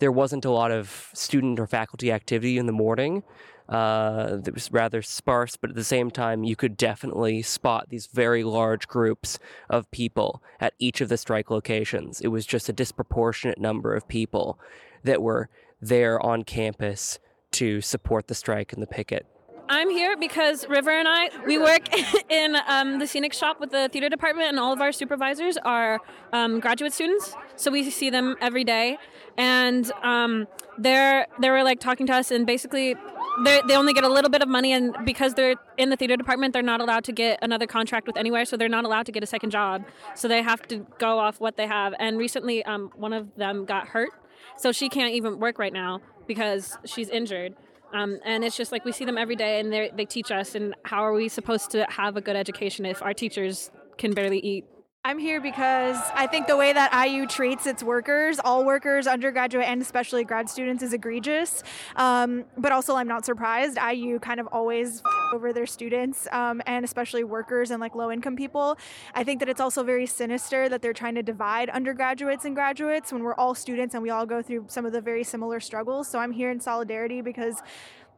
there 0.00 0.12
wasn't 0.12 0.44
a 0.44 0.50
lot 0.50 0.72
of 0.72 1.10
student 1.14 1.60
or 1.60 1.66
faculty 1.66 2.10
activity 2.10 2.58
in 2.58 2.66
the 2.66 2.72
morning. 2.72 3.22
Uh, 3.70 4.38
it 4.44 4.52
was 4.52 4.70
rather 4.72 5.00
sparse, 5.00 5.56
but 5.56 5.70
at 5.70 5.76
the 5.76 5.84
same 5.84 6.10
time, 6.10 6.42
you 6.42 6.56
could 6.56 6.76
definitely 6.76 7.40
spot 7.40 7.88
these 7.88 8.08
very 8.08 8.42
large 8.42 8.88
groups 8.88 9.38
of 9.68 9.88
people 9.92 10.42
at 10.58 10.74
each 10.80 11.00
of 11.00 11.08
the 11.08 11.16
strike 11.16 11.50
locations. 11.50 12.20
It 12.20 12.28
was 12.28 12.44
just 12.44 12.68
a 12.68 12.72
disproportionate 12.72 13.60
number 13.60 13.94
of 13.94 14.08
people 14.08 14.58
that 15.04 15.22
were 15.22 15.48
there 15.80 16.20
on 16.20 16.42
campus 16.42 17.20
to 17.52 17.80
support 17.80 18.26
the 18.26 18.34
strike 18.34 18.72
and 18.72 18.82
the 18.82 18.86
picket. 18.88 19.24
I'm 19.72 19.88
here 19.88 20.16
because 20.16 20.68
River 20.68 20.90
and 20.90 21.06
I 21.08 21.30
we 21.46 21.56
work 21.56 21.88
in 22.28 22.56
um, 22.66 22.98
the 22.98 23.06
scenic 23.06 23.32
shop 23.32 23.60
with 23.60 23.70
the 23.70 23.88
theater 23.92 24.08
department, 24.08 24.48
and 24.48 24.58
all 24.58 24.72
of 24.72 24.80
our 24.80 24.90
supervisors 24.90 25.56
are 25.58 26.00
um, 26.32 26.58
graduate 26.58 26.92
students. 26.92 27.36
So 27.54 27.70
we 27.70 27.88
see 27.88 28.10
them 28.10 28.34
every 28.40 28.64
day, 28.64 28.98
and 29.38 29.90
um, 30.02 30.48
they're 30.76 31.28
they 31.38 31.50
were 31.50 31.62
like 31.62 31.78
talking 31.78 32.04
to 32.08 32.14
us, 32.14 32.32
and 32.32 32.46
basically 32.46 32.96
they 33.44 33.76
only 33.76 33.92
get 33.92 34.04
a 34.04 34.08
little 34.08 34.30
bit 34.30 34.42
of 34.42 34.48
money, 34.48 34.72
and 34.72 34.96
because 35.04 35.34
they're 35.34 35.56
in 35.76 35.90
the 35.90 35.96
theater 35.96 36.16
department, 36.16 36.52
they're 36.52 36.62
not 36.62 36.80
allowed 36.80 37.04
to 37.04 37.12
get 37.12 37.38
another 37.42 37.66
contract 37.66 38.06
with 38.06 38.16
anywhere, 38.16 38.44
so 38.44 38.56
they're 38.56 38.68
not 38.68 38.84
allowed 38.84 39.06
to 39.06 39.12
get 39.12 39.22
a 39.22 39.26
second 39.26 39.50
job. 39.50 39.84
So 40.14 40.28
they 40.28 40.42
have 40.42 40.62
to 40.68 40.86
go 40.98 41.18
off 41.18 41.40
what 41.40 41.56
they 41.56 41.66
have. 41.66 41.94
And 41.98 42.18
recently, 42.18 42.64
um, 42.64 42.90
one 42.96 43.12
of 43.12 43.34
them 43.36 43.64
got 43.64 43.88
hurt, 43.88 44.10
so 44.56 44.72
she 44.72 44.88
can't 44.88 45.14
even 45.14 45.38
work 45.38 45.58
right 45.58 45.72
now 45.72 46.00
because 46.26 46.78
she's 46.84 47.08
injured. 47.08 47.54
Um, 47.92 48.20
and 48.24 48.44
it's 48.44 48.56
just 48.56 48.70
like 48.70 48.84
we 48.84 48.92
see 48.92 49.04
them 49.04 49.18
every 49.18 49.34
day 49.34 49.58
and 49.58 49.72
they 49.72 50.04
teach 50.04 50.30
us 50.30 50.54
and 50.54 50.76
how 50.84 51.04
are 51.04 51.12
we 51.12 51.28
supposed 51.28 51.72
to 51.72 51.84
have 51.88 52.16
a 52.16 52.20
good 52.20 52.36
education 52.36 52.86
if 52.86 53.02
our 53.02 53.12
teachers 53.12 53.72
can 53.98 54.14
barely 54.14 54.38
eat 54.38 54.64
I'm 55.02 55.18
here 55.18 55.40
because 55.40 55.96
I 56.14 56.26
think 56.26 56.46
the 56.46 56.58
way 56.58 56.74
that 56.74 56.92
IU 56.92 57.26
treats 57.26 57.66
its 57.66 57.82
workers, 57.82 58.38
all 58.38 58.66
workers, 58.66 59.06
undergraduate 59.06 59.64
and 59.64 59.80
especially 59.80 60.24
grad 60.24 60.50
students, 60.50 60.82
is 60.82 60.92
egregious. 60.92 61.62
Um, 61.96 62.44
but 62.58 62.70
also, 62.70 62.96
I'm 62.96 63.08
not 63.08 63.24
surprised. 63.24 63.78
IU 63.78 64.18
kind 64.18 64.40
of 64.40 64.46
always 64.48 65.02
over 65.32 65.54
their 65.54 65.64
students 65.64 66.28
um, 66.32 66.60
and 66.66 66.84
especially 66.84 67.24
workers 67.24 67.70
and 67.70 67.80
like 67.80 67.94
low 67.94 68.12
income 68.12 68.36
people. 68.36 68.76
I 69.14 69.24
think 69.24 69.40
that 69.40 69.48
it's 69.48 69.60
also 69.60 69.82
very 69.82 70.04
sinister 70.04 70.68
that 70.68 70.82
they're 70.82 70.92
trying 70.92 71.14
to 71.14 71.22
divide 71.22 71.70
undergraduates 71.70 72.44
and 72.44 72.54
graduates 72.54 73.10
when 73.10 73.22
we're 73.22 73.36
all 73.36 73.54
students 73.54 73.94
and 73.94 74.02
we 74.02 74.10
all 74.10 74.26
go 74.26 74.42
through 74.42 74.66
some 74.68 74.84
of 74.84 74.92
the 74.92 75.00
very 75.00 75.24
similar 75.24 75.60
struggles. 75.60 76.08
So 76.08 76.18
I'm 76.18 76.32
here 76.32 76.50
in 76.50 76.60
solidarity 76.60 77.22
because 77.22 77.62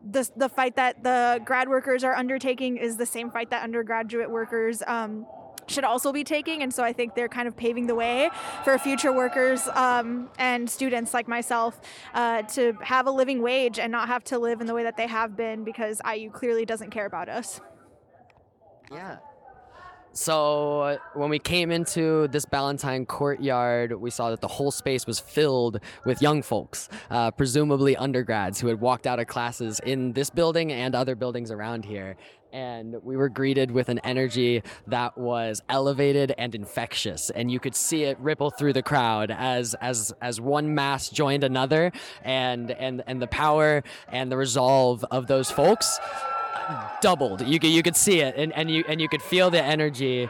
the, 0.05 0.29
the 0.37 0.49
fight 0.49 0.75
that 0.75 1.05
the 1.05 1.41
grad 1.45 1.69
workers 1.69 2.03
are 2.03 2.17
undertaking 2.17 2.77
is 2.77 2.97
the 2.97 3.07
same 3.07 3.31
fight 3.31 3.51
that 3.51 3.63
undergraduate 3.63 4.29
workers 4.29 4.83
um, 4.89 5.27
should 5.73 5.85
also 5.85 6.13
be 6.13 6.25
taking. 6.25 6.63
And 6.63 6.73
so 6.73 6.83
I 6.83 6.93
think 6.93 7.15
they're 7.15 7.29
kind 7.29 7.49
of 7.49 7.57
paving 7.57 7.87
the 7.87 7.95
way 7.95 8.31
for 8.65 8.79
future 8.79 9.13
workers 9.13 9.69
um, 9.69 10.29
and 10.39 10.69
students 10.69 11.15
like 11.15 11.29
myself 11.29 11.81
uh, 12.15 12.43
to 12.43 12.75
have 12.83 13.07
a 13.07 13.11
living 13.11 13.43
wage 13.43 13.79
and 13.79 13.91
not 13.91 14.09
have 14.09 14.25
to 14.25 14.39
live 14.39 14.61
in 14.61 14.67
the 14.67 14.75
way 14.75 14.85
that 14.85 14.97
they 14.97 15.07
have 15.07 15.37
been 15.37 15.65
because 15.65 16.01
IU 16.11 16.31
clearly 16.31 16.65
doesn't 16.65 16.91
care 16.91 17.07
about 17.07 17.29
us. 17.29 17.61
Yeah. 18.91 19.19
So 20.15 20.99
when 21.15 21.31
we 21.31 21.39
came 21.39 21.71
into 21.71 22.29
this 22.29 22.45
Ballantine 22.45 23.07
courtyard, 23.07 23.93
we 23.93 24.11
saw 24.11 24.31
that 24.31 24.43
the 24.43 24.49
whole 24.49 24.71
space 24.71 25.07
was 25.07 25.19
filled 25.19 25.81
with 26.05 26.21
young 26.21 26.43
folks, 26.43 26.91
uh, 27.11 27.31
presumably 27.31 27.97
undergrads 27.97 28.61
who 28.61 28.67
had 28.67 28.79
walked 28.81 29.07
out 29.07 29.21
of 29.21 29.27
classes 29.27 29.81
in 29.81 30.13
this 30.13 30.29
building 30.29 30.71
and 30.71 30.95
other 30.95 31.15
buildings 31.15 31.51
around 31.51 31.87
here. 31.87 32.17
And 32.53 32.97
we 33.03 33.17
were 33.17 33.31
greeted 33.31 33.71
with 33.71 33.89
an 33.89 34.01
energy 34.01 34.63
that 34.87 35.17
was 35.17 35.63
elevated 35.71 36.35
and 36.37 36.55
infectious, 36.55 37.31
and 37.31 37.51
you 37.51 37.59
could 37.59 37.75
see 37.75 38.03
it 38.03 38.19
ripple 38.21 38.51
through 38.51 38.75
the 38.75 38.83
crowd 38.83 39.31
as 39.31 39.73
as 39.81 40.13
as 40.21 40.39
one 40.39 40.75
mass 40.75 41.09
joined 41.09 41.45
another, 41.45 41.93
and 42.23 42.71
and 42.73 43.03
and 43.07 43.23
the 43.23 43.27
power 43.27 43.83
and 44.09 44.31
the 44.31 44.37
resolve 44.37 45.03
of 45.11 45.29
those 45.29 45.51
folks 45.51 45.99
doubled. 47.01 47.47
You 47.47 47.59
could 47.59 47.71
you 47.71 47.83
could 47.83 47.97
see 47.97 48.21
it, 48.21 48.35
and, 48.37 48.53
and 48.53 48.71
you 48.71 48.85
and 48.89 49.01
you 49.01 49.09
could 49.09 49.23
feel 49.23 49.51
the 49.51 49.63
energy, 49.63 50.29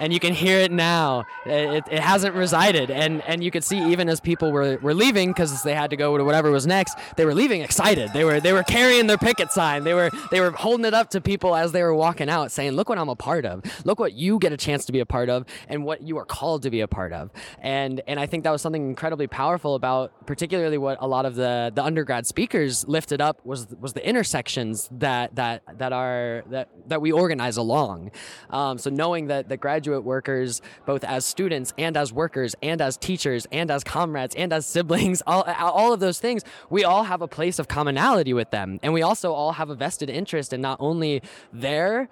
and 0.00 0.12
you 0.12 0.18
can 0.18 0.32
hear 0.32 0.58
it 0.58 0.72
now. 0.72 1.26
It, 1.44 1.84
it 1.90 2.00
hasn't 2.00 2.34
resided, 2.34 2.90
and 2.90 3.22
and 3.22 3.44
you 3.44 3.50
could 3.50 3.62
see 3.62 3.78
even 3.92 4.08
as 4.08 4.18
people 4.18 4.50
were, 4.50 4.78
were 4.78 4.94
leaving 4.94 5.30
because 5.30 5.62
they 5.62 5.74
had 5.74 5.90
to 5.90 5.96
go 5.96 6.16
to 6.16 6.24
whatever 6.24 6.50
was 6.50 6.66
next. 6.66 6.96
They 7.16 7.24
were 7.24 7.34
leaving 7.34 7.60
excited. 7.60 8.12
They 8.12 8.24
were 8.24 8.40
they 8.40 8.52
were 8.52 8.62
carrying 8.62 9.06
their 9.06 9.18
picket 9.18 9.52
sign. 9.52 9.84
They 9.84 9.94
were 9.94 10.10
they 10.30 10.40
were 10.40 10.50
holding 10.50 10.86
it 10.86 10.94
up 10.94 11.10
to 11.10 11.20
people 11.20 11.54
as 11.54 11.72
they 11.72 11.82
were 11.82 11.94
walking 11.94 12.28
out, 12.28 12.50
saying, 12.50 12.72
"Look 12.72 12.88
what 12.88 12.98
I'm 12.98 13.08
a 13.08 13.16
part 13.16 13.44
of. 13.44 13.62
Look 13.84 14.00
what 14.00 14.14
you 14.14 14.38
get 14.38 14.52
a 14.52 14.56
chance 14.56 14.86
to 14.86 14.92
be 14.92 15.00
a 15.00 15.06
part 15.06 15.28
of, 15.28 15.44
and 15.68 15.84
what 15.84 16.02
you 16.02 16.16
are 16.18 16.24
called 16.24 16.62
to 16.62 16.70
be 16.70 16.80
a 16.80 16.88
part 16.88 17.12
of." 17.12 17.30
And 17.60 18.00
and 18.08 18.18
I 18.18 18.26
think 18.26 18.44
that 18.44 18.50
was 18.50 18.62
something 18.62 18.88
incredibly 18.88 19.26
powerful 19.26 19.74
about, 19.74 20.26
particularly 20.26 20.78
what 20.78 20.96
a 21.00 21.06
lot 21.06 21.26
of 21.26 21.34
the 21.34 21.70
the 21.74 21.84
undergrad 21.84 22.26
speakers 22.26 22.88
lifted 22.88 23.20
up 23.20 23.44
was 23.44 23.66
was 23.78 23.92
the 23.92 24.06
intersections 24.08 24.88
that 24.92 25.34
that 25.36 25.62
that 25.78 25.92
are 25.92 26.42
that 26.48 26.68
that 26.86 27.02
we 27.02 27.12
organize 27.12 27.58
along. 27.58 28.10
Um, 28.48 28.78
so 28.78 28.88
knowing 28.88 29.26
that 29.26 29.48
the 29.48 29.56
graduate 29.56 29.89
workers, 29.98 30.62
both 30.86 31.04
as 31.04 31.24
students 31.24 31.72
and 31.78 31.96
as 31.96 32.12
workers 32.12 32.54
and 32.62 32.80
as 32.80 32.96
teachers 32.96 33.46
and 33.50 33.70
as 33.70 33.84
comrades 33.84 34.34
and 34.34 34.52
as 34.52 34.66
siblings, 34.66 35.22
all, 35.26 35.42
all 35.42 35.92
of 35.92 36.00
those 36.00 36.18
things, 36.18 36.42
we 36.68 36.84
all 36.84 37.04
have 37.04 37.22
a 37.22 37.28
place 37.28 37.58
of 37.58 37.68
commonality 37.68 38.32
with 38.32 38.50
them. 38.50 38.78
And 38.82 38.92
we 38.92 39.02
also 39.02 39.32
all 39.32 39.52
have 39.52 39.70
a 39.70 39.74
vested 39.74 40.10
interest 40.10 40.52
in 40.52 40.60
not 40.60 40.76
only 40.80 41.22
their 41.52 42.08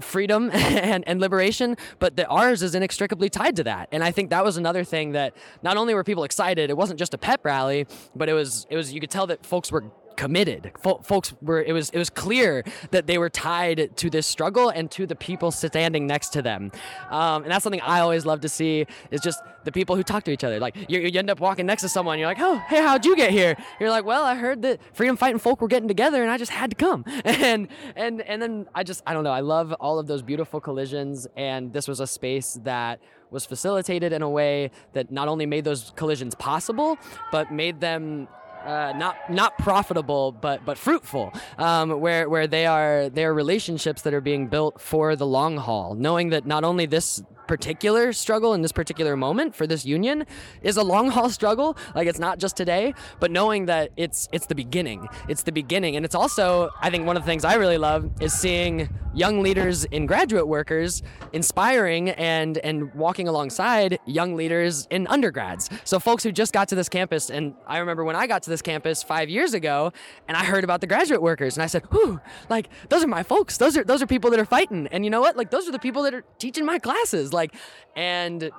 freedom 0.00 0.50
and, 0.52 1.06
and 1.06 1.20
liberation, 1.20 1.76
but 1.98 2.16
that 2.16 2.28
ours 2.28 2.62
is 2.62 2.74
inextricably 2.74 3.28
tied 3.30 3.56
to 3.56 3.64
that. 3.64 3.88
And 3.92 4.02
I 4.02 4.10
think 4.10 4.30
that 4.30 4.44
was 4.44 4.56
another 4.56 4.84
thing 4.84 5.12
that 5.12 5.34
not 5.62 5.76
only 5.76 5.94
were 5.94 6.04
people 6.04 6.24
excited, 6.24 6.70
it 6.70 6.76
wasn't 6.76 6.98
just 6.98 7.14
a 7.14 7.18
pep 7.18 7.44
rally, 7.44 7.86
but 8.14 8.28
it 8.28 8.34
was 8.34 8.66
it 8.70 8.76
was 8.76 8.92
you 8.92 9.00
could 9.00 9.10
tell 9.10 9.26
that 9.26 9.44
folks 9.44 9.70
were 9.70 9.84
committed. 10.18 10.72
Fo- 10.82 10.98
folks 10.98 11.32
were 11.40 11.62
it 11.62 11.72
was 11.72 11.90
it 11.90 11.98
was 11.98 12.10
clear 12.10 12.64
that 12.90 13.06
they 13.06 13.18
were 13.18 13.30
tied 13.30 13.96
to 13.96 14.10
this 14.10 14.26
struggle 14.26 14.68
and 14.68 14.90
to 14.90 15.06
the 15.06 15.14
people 15.14 15.50
standing 15.52 16.06
next 16.06 16.30
to 16.30 16.42
them, 16.42 16.72
um, 17.08 17.44
and 17.44 17.52
that's 17.52 17.62
something 17.62 17.80
I 17.80 18.00
always 18.00 18.26
love 18.26 18.40
to 18.40 18.48
see 18.48 18.86
is 19.12 19.20
just 19.20 19.40
the 19.64 19.70
people 19.70 19.94
who 19.94 20.02
talk 20.02 20.24
to 20.24 20.32
each 20.32 20.42
other. 20.42 20.58
Like 20.58 20.74
you, 20.88 20.98
you 20.98 21.18
end 21.18 21.30
up 21.30 21.40
walking 21.40 21.66
next 21.66 21.82
to 21.82 21.88
someone, 21.88 22.18
you're 22.18 22.26
like, 22.26 22.40
oh 22.40 22.56
hey, 22.68 22.82
how'd 22.82 23.06
you 23.06 23.14
get 23.16 23.30
here? 23.30 23.56
You're 23.78 23.90
like, 23.90 24.04
well, 24.04 24.24
I 24.24 24.34
heard 24.34 24.60
that 24.62 24.80
freedom 24.92 25.16
fighting 25.16 25.38
folk 25.38 25.60
were 25.60 25.68
getting 25.68 25.88
together, 25.88 26.20
and 26.20 26.30
I 26.30 26.36
just 26.36 26.52
had 26.52 26.70
to 26.70 26.76
come. 26.76 27.04
And 27.48 27.68
and 27.94 28.20
and 28.22 28.42
then 28.42 28.66
I 28.74 28.82
just 28.82 29.02
I 29.06 29.12
don't 29.14 29.22
know. 29.22 29.30
I 29.30 29.40
love 29.40 29.72
all 29.74 29.98
of 30.00 30.06
those 30.08 30.22
beautiful 30.22 30.60
collisions, 30.60 31.28
and 31.36 31.72
this 31.72 31.86
was 31.86 32.00
a 32.00 32.06
space 32.06 32.58
that 32.64 33.00
was 33.30 33.44
facilitated 33.46 34.12
in 34.12 34.22
a 34.22 34.28
way 34.28 34.70
that 34.94 35.12
not 35.12 35.28
only 35.28 35.46
made 35.46 35.64
those 35.64 35.92
collisions 35.94 36.34
possible, 36.34 36.98
but 37.30 37.52
made 37.52 37.80
them 37.80 38.26
uh, 38.68 38.92
not 38.96 39.16
not 39.30 39.56
profitable 39.58 40.30
but 40.30 40.64
but 40.64 40.76
fruitful 40.76 41.32
um, 41.56 42.00
where 42.00 42.28
where 42.28 42.46
they 42.46 42.66
are 42.66 43.08
they 43.08 43.24
are 43.24 43.32
relationships 43.32 44.02
that 44.02 44.12
are 44.12 44.20
being 44.20 44.46
built 44.46 44.78
for 44.80 45.16
the 45.16 45.26
long 45.26 45.56
haul 45.56 45.94
knowing 45.94 46.28
that 46.28 46.44
not 46.44 46.64
only 46.64 46.84
this 46.84 47.22
particular 47.48 48.12
struggle 48.12 48.52
in 48.54 48.62
this 48.62 48.70
particular 48.70 49.16
moment 49.16 49.56
for 49.56 49.66
this 49.66 49.84
union 49.84 50.24
is 50.62 50.76
a 50.76 50.84
long 50.84 51.10
haul 51.10 51.30
struggle 51.30 51.76
like 51.96 52.06
it's 52.06 52.18
not 52.20 52.38
just 52.38 52.56
today 52.56 52.94
but 53.18 53.30
knowing 53.30 53.66
that 53.66 53.90
it's 53.96 54.28
it's 54.32 54.46
the 54.46 54.54
beginning. 54.54 55.08
It's 55.28 55.42
the 55.42 55.52
beginning. 55.52 55.96
And 55.96 56.04
it's 56.04 56.14
also 56.14 56.70
i 56.80 56.90
think 56.90 57.06
one 57.06 57.16
of 57.16 57.22
the 57.24 57.26
things 57.26 57.44
i 57.44 57.54
really 57.54 57.78
love 57.78 58.10
is 58.20 58.32
seeing 58.32 58.88
young 59.14 59.42
leaders 59.42 59.84
in 59.86 60.06
graduate 60.06 60.46
workers 60.46 61.02
inspiring 61.32 62.10
and 62.10 62.58
and 62.58 62.94
walking 62.94 63.26
alongside 63.26 63.98
young 64.04 64.36
leaders 64.36 64.86
in 64.90 65.06
undergrads. 65.06 65.70
So 65.84 65.98
folks 65.98 66.22
who 66.22 66.30
just 66.30 66.52
got 66.52 66.68
to 66.68 66.74
this 66.74 66.90
campus 66.90 67.30
and 67.30 67.54
i 67.66 67.78
remember 67.78 68.04
when 68.04 68.14
i 68.14 68.26
got 68.26 68.42
to 68.42 68.50
this 68.50 68.57
campus 68.62 69.02
five 69.02 69.28
years 69.28 69.54
ago 69.54 69.92
and 70.26 70.36
i 70.36 70.44
heard 70.44 70.64
about 70.64 70.80
the 70.80 70.86
graduate 70.86 71.22
workers 71.22 71.56
and 71.56 71.62
i 71.62 71.66
said 71.66 71.82
whew 71.90 72.20
like 72.48 72.68
those 72.88 73.04
are 73.04 73.08
my 73.08 73.22
folks. 73.22 73.58
Those 73.58 73.76
are 73.76 73.84
those 73.84 74.02
are 74.02 74.06
people 74.06 74.30
that 74.30 74.40
are 74.40 74.44
fighting. 74.44 74.88
And 74.90 75.04
you 75.04 75.10
know 75.10 75.20
what? 75.20 75.36
Like 75.36 75.50
those 75.50 75.68
are 75.68 75.72
the 75.72 75.78
people 75.78 76.02
that 76.04 76.14
are 76.14 76.24
teaching 76.38 76.64
my 76.64 76.78
classes. 76.78 77.32
Like 77.32 77.54
and 77.96 78.50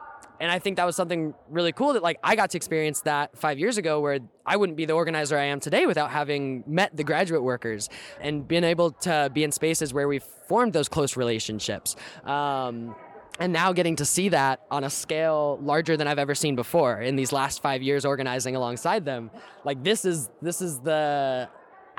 and 0.41 0.49
I 0.49 0.59
think 0.59 0.77
that 0.77 0.85
was 0.85 0.95
something 0.95 1.33
really 1.49 1.73
cool 1.73 1.93
that 1.93 2.03
like 2.03 2.17
I 2.23 2.35
got 2.35 2.51
to 2.51 2.57
experience 2.57 3.01
that 3.01 3.37
five 3.37 3.59
years 3.59 3.77
ago 3.77 3.99
where 3.99 4.19
I 4.45 4.55
wouldn't 4.55 4.77
be 4.77 4.85
the 4.85 4.93
organizer 4.93 5.37
I 5.37 5.45
am 5.45 5.59
today 5.59 5.85
without 5.85 6.11
having 6.11 6.63
met 6.65 6.95
the 6.95 7.03
graduate 7.03 7.43
workers 7.43 7.89
and 8.21 8.47
being 8.47 8.63
able 8.63 8.91
to 8.91 9.29
be 9.33 9.43
in 9.43 9.51
spaces 9.51 9.93
where 9.93 10.07
we've 10.07 10.23
formed 10.23 10.73
those 10.73 10.87
close 10.87 11.17
relationships. 11.17 11.95
Um, 12.23 12.95
and 13.39 13.53
now 13.53 13.71
getting 13.73 13.95
to 13.95 14.05
see 14.05 14.29
that 14.29 14.61
on 14.69 14.83
a 14.83 14.89
scale 14.89 15.59
larger 15.61 15.95
than 15.95 16.07
I've 16.07 16.19
ever 16.19 16.35
seen 16.35 16.55
before 16.55 17.01
in 17.01 17.15
these 17.15 17.31
last 17.31 17.61
five 17.61 17.81
years 17.81 18.05
organizing 18.05 18.55
alongside 18.55 19.05
them, 19.05 19.31
like 19.63 19.83
this 19.83 20.05
is 20.05 20.29
this 20.41 20.61
is 20.61 20.79
the 20.79 21.49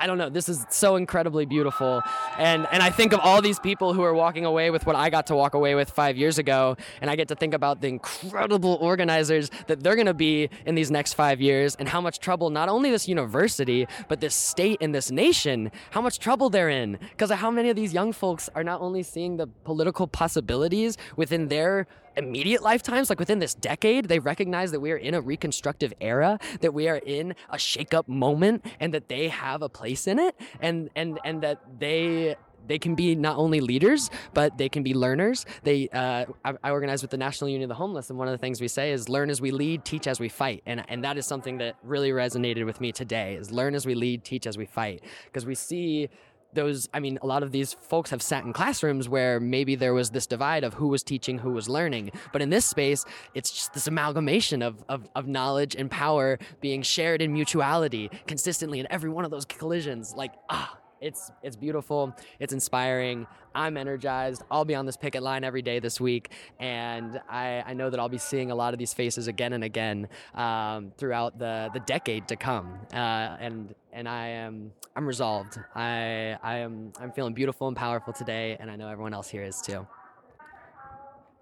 I 0.01 0.07
don't 0.07 0.17
know. 0.17 0.29
This 0.29 0.49
is 0.49 0.65
so 0.71 0.95
incredibly 0.95 1.45
beautiful, 1.45 2.01
and 2.39 2.67
and 2.71 2.81
I 2.81 2.89
think 2.89 3.13
of 3.13 3.19
all 3.19 3.39
these 3.39 3.59
people 3.59 3.93
who 3.93 4.01
are 4.01 4.15
walking 4.15 4.45
away 4.45 4.71
with 4.71 4.87
what 4.87 4.95
I 4.95 5.11
got 5.11 5.27
to 5.27 5.35
walk 5.35 5.53
away 5.53 5.75
with 5.75 5.91
five 5.91 6.17
years 6.17 6.39
ago, 6.39 6.75
and 7.01 7.11
I 7.11 7.15
get 7.15 7.27
to 7.27 7.35
think 7.35 7.53
about 7.53 7.81
the 7.81 7.87
incredible 7.87 8.79
organizers 8.81 9.51
that 9.67 9.83
they're 9.83 9.93
going 9.95 10.07
to 10.07 10.15
be 10.15 10.49
in 10.65 10.73
these 10.73 10.89
next 10.89 11.13
five 11.13 11.39
years, 11.39 11.75
and 11.75 11.87
how 11.87 12.01
much 12.01 12.17
trouble 12.19 12.49
not 12.49 12.67
only 12.67 12.89
this 12.89 13.07
university 13.07 13.87
but 14.07 14.21
this 14.21 14.33
state 14.33 14.79
and 14.81 14.95
this 14.95 15.11
nation, 15.11 15.71
how 15.91 16.01
much 16.01 16.17
trouble 16.17 16.49
they're 16.49 16.69
in 16.69 16.97
because 17.11 17.29
of 17.29 17.37
how 17.37 17.51
many 17.51 17.69
of 17.69 17.75
these 17.75 17.93
young 17.93 18.11
folks 18.11 18.49
are 18.55 18.63
not 18.63 18.81
only 18.81 19.03
seeing 19.03 19.37
the 19.37 19.45
political 19.45 20.07
possibilities 20.07 20.97
within 21.15 21.47
their 21.49 21.85
immediate 22.15 22.61
lifetimes, 22.61 23.09
like 23.09 23.19
within 23.19 23.39
this 23.39 23.53
decade, 23.53 24.05
they 24.05 24.19
recognize 24.19 24.71
that 24.71 24.79
we 24.79 24.91
are 24.91 24.97
in 24.97 25.13
a 25.13 25.21
reconstructive 25.21 25.93
era, 26.01 26.39
that 26.61 26.73
we 26.73 26.87
are 26.87 26.97
in 26.97 27.35
a 27.49 27.57
shake-up 27.57 28.07
moment, 28.07 28.65
and 28.79 28.93
that 28.93 29.07
they 29.09 29.27
have 29.29 29.61
a 29.61 29.69
place 29.69 30.07
in 30.07 30.19
it, 30.19 30.35
and 30.59 30.89
and 30.95 31.19
and 31.23 31.41
that 31.41 31.61
they 31.79 32.35
they 32.67 32.79
can 32.79 32.95
be 32.95 33.15
not 33.15 33.37
only 33.37 33.59
leaders, 33.59 34.09
but 34.33 34.57
they 34.57 34.69
can 34.69 34.83
be 34.83 34.93
learners. 34.93 35.45
They, 35.63 35.89
uh, 35.89 36.25
I, 36.45 36.53
I, 36.63 36.71
organize 36.71 37.01
with 37.01 37.11
the 37.11 37.17
National 37.17 37.49
Union 37.49 37.63
of 37.63 37.69
the 37.69 37.75
Homeless, 37.75 38.09
and 38.09 38.19
one 38.19 38.27
of 38.27 38.33
the 38.33 38.37
things 38.37 38.61
we 38.61 38.67
say 38.67 38.91
is 38.91 39.09
learn 39.09 39.29
as 39.29 39.41
we 39.41 39.51
lead, 39.51 39.83
teach 39.83 40.07
as 40.07 40.19
we 40.19 40.29
fight, 40.29 40.63
and 40.65 40.83
and 40.87 41.03
that 41.03 41.17
is 41.17 41.25
something 41.25 41.57
that 41.57 41.75
really 41.83 42.11
resonated 42.11 42.65
with 42.65 42.79
me 42.79 42.91
today. 42.91 43.35
Is 43.35 43.51
learn 43.51 43.75
as 43.75 43.85
we 43.85 43.95
lead, 43.95 44.23
teach 44.23 44.47
as 44.47 44.57
we 44.57 44.65
fight, 44.65 45.03
because 45.25 45.45
we 45.45 45.55
see 45.55 46.09
those 46.53 46.89
i 46.93 46.99
mean 46.99 47.17
a 47.21 47.27
lot 47.27 47.43
of 47.43 47.51
these 47.51 47.73
folks 47.73 48.09
have 48.09 48.21
sat 48.21 48.43
in 48.43 48.53
classrooms 48.53 49.07
where 49.07 49.39
maybe 49.39 49.75
there 49.75 49.93
was 49.93 50.09
this 50.11 50.27
divide 50.27 50.63
of 50.63 50.73
who 50.73 50.87
was 50.87 51.03
teaching 51.03 51.37
who 51.37 51.51
was 51.51 51.69
learning. 51.69 52.11
But 52.33 52.41
in 52.41 52.49
this 52.49 52.65
space 52.65 53.05
it's 53.33 53.51
just 53.51 53.73
this 53.73 53.87
amalgamation 53.87 54.61
of, 54.61 54.83
of, 54.89 55.07
of 55.15 55.27
knowledge 55.27 55.75
and 55.75 55.89
power 55.89 56.39
being 56.59 56.81
shared 56.81 57.21
in 57.21 57.33
mutuality 57.33 58.09
consistently 58.27 58.79
in 58.79 58.87
every 58.89 59.09
one 59.09 59.25
of 59.25 59.31
those 59.31 59.45
collisions. 59.45 60.13
Like 60.15 60.33
ah 60.49 60.77
it's 61.01 61.31
it's 61.43 61.55
beautiful. 61.55 62.15
It's 62.39 62.53
inspiring. 62.53 63.27
I'm 63.53 63.75
energized. 63.75 64.43
I'll 64.49 64.65
be 64.65 64.75
on 64.75 64.85
this 64.85 64.95
picket 64.95 65.23
line 65.23 65.43
every 65.43 65.61
day 65.61 65.79
this 65.79 65.99
week 65.99 66.31
and 66.59 67.19
i, 67.29 67.63
I 67.65 67.73
know 67.73 67.89
that 67.89 67.99
i'll 67.99 68.09
be 68.09 68.17
seeing 68.17 68.51
a 68.51 68.55
lot 68.55 68.73
of 68.73 68.79
these 68.79 68.93
faces 68.93 69.27
again 69.27 69.53
and 69.53 69.63
again 69.63 70.07
um, 70.35 70.93
throughout 70.97 71.37
the, 71.37 71.69
the 71.73 71.79
decade 71.81 72.27
to 72.29 72.35
come. 72.35 72.79
Uh, 72.93 72.97
and 72.97 73.75
and 73.91 74.07
i 74.07 74.27
am 74.27 74.71
i'm 74.95 75.05
resolved. 75.05 75.57
I 75.75 76.37
i 76.41 76.57
am 76.57 76.93
i'm 76.99 77.11
feeling 77.11 77.33
beautiful 77.33 77.67
and 77.67 77.75
powerful 77.75 78.13
today 78.13 78.57
and 78.59 78.69
i 78.69 78.75
know 78.75 78.87
everyone 78.87 79.13
else 79.13 79.29
here 79.29 79.43
is 79.43 79.61
too. 79.61 79.87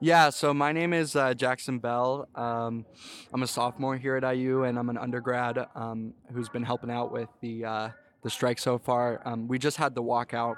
Yeah, 0.02 0.30
so 0.30 0.54
my 0.54 0.72
name 0.72 0.94
is 0.94 1.18
uh, 1.18 1.34
Jackson 1.34 1.80
Bell. 1.80 2.30
Um, 2.34 2.86
I'm 3.34 3.44
a 3.44 3.48
sophomore 3.48 3.98
here 3.98 4.16
at 4.16 4.24
IU, 4.24 4.64
and 4.64 4.80
I'm 4.80 4.88
an 4.88 4.98
undergrad 4.98 5.68
um, 5.76 6.14
who's 6.32 6.48
been 6.48 6.64
helping 6.64 6.90
out 6.90 7.12
with 7.12 7.28
the 7.42 7.66
uh, 7.66 7.90
the 8.22 8.30
strike 8.30 8.60
so 8.60 8.78
far. 8.78 9.22
Um, 9.26 9.48
we 9.48 9.60
just 9.60 9.78
had 9.78 9.96
the 9.96 10.04
walkout 10.04 10.58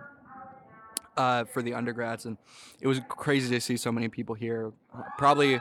uh, 1.18 1.46
for 1.46 1.62
the 1.62 1.74
undergrads, 1.74 2.26
and 2.26 2.38
it 2.80 2.88
was 2.88 3.02
crazy 3.08 3.54
to 3.54 3.62
see 3.62 3.78
so 3.78 3.92
many 3.92 4.08
people 4.08 4.36
here. 4.36 4.72
Probably 5.18 5.60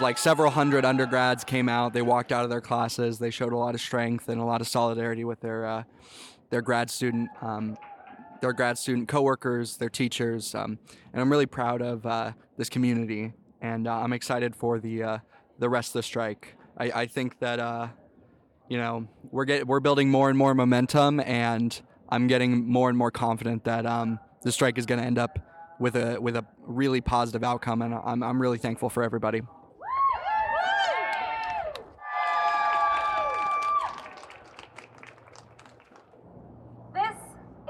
like 0.00 0.18
several 0.18 0.50
hundred 0.50 0.84
undergrads 0.84 1.44
came 1.44 1.68
out. 1.68 1.92
They 1.92 2.02
walked 2.02 2.32
out 2.32 2.44
of 2.44 2.50
their 2.50 2.60
classes. 2.60 3.18
They 3.18 3.30
showed 3.30 3.52
a 3.52 3.56
lot 3.56 3.74
of 3.74 3.80
strength 3.80 4.28
and 4.28 4.40
a 4.40 4.44
lot 4.44 4.60
of 4.60 4.68
solidarity 4.68 5.24
with 5.24 5.40
their 5.40 5.66
uh, 5.66 5.82
their 6.50 6.62
grad 6.62 6.90
student 6.90 7.28
um, 7.40 7.76
their 8.40 8.52
grad 8.52 8.76
student 8.76 9.08
coworkers, 9.08 9.76
their 9.76 9.88
teachers, 9.88 10.54
um, 10.54 10.78
and 11.12 11.22
I'm 11.22 11.30
really 11.30 11.46
proud 11.46 11.80
of 11.80 12.04
uh, 12.04 12.32
this 12.56 12.68
community. 12.68 13.32
And 13.60 13.86
uh, 13.86 14.00
I'm 14.00 14.12
excited 14.12 14.56
for 14.56 14.80
the 14.80 15.02
uh, 15.02 15.18
the 15.58 15.68
rest 15.68 15.90
of 15.90 15.94
the 15.94 16.02
strike. 16.02 16.56
I, 16.76 16.90
I 17.02 17.06
think 17.06 17.38
that 17.38 17.60
uh, 17.60 17.88
you 18.72 18.78
know 18.78 19.06
we're 19.30 19.44
get, 19.44 19.66
we're 19.66 19.80
building 19.80 20.08
more 20.08 20.30
and 20.30 20.38
more 20.38 20.54
momentum, 20.54 21.20
and 21.20 21.78
I'm 22.08 22.26
getting 22.26 22.66
more 22.66 22.88
and 22.88 22.96
more 22.96 23.10
confident 23.10 23.64
that 23.64 23.84
um, 23.84 24.18
the 24.40 24.50
strike 24.50 24.78
is 24.78 24.86
going 24.86 24.98
to 24.98 25.06
end 25.06 25.18
up 25.18 25.38
with 25.78 25.94
a 25.94 26.18
with 26.18 26.36
a 26.36 26.46
really 26.62 27.02
positive 27.02 27.44
outcome, 27.44 27.82
and 27.82 27.92
I'm 27.92 28.22
I'm 28.22 28.40
really 28.40 28.56
thankful 28.56 28.88
for 28.88 29.02
everybody. 29.02 29.42
This 36.94 37.18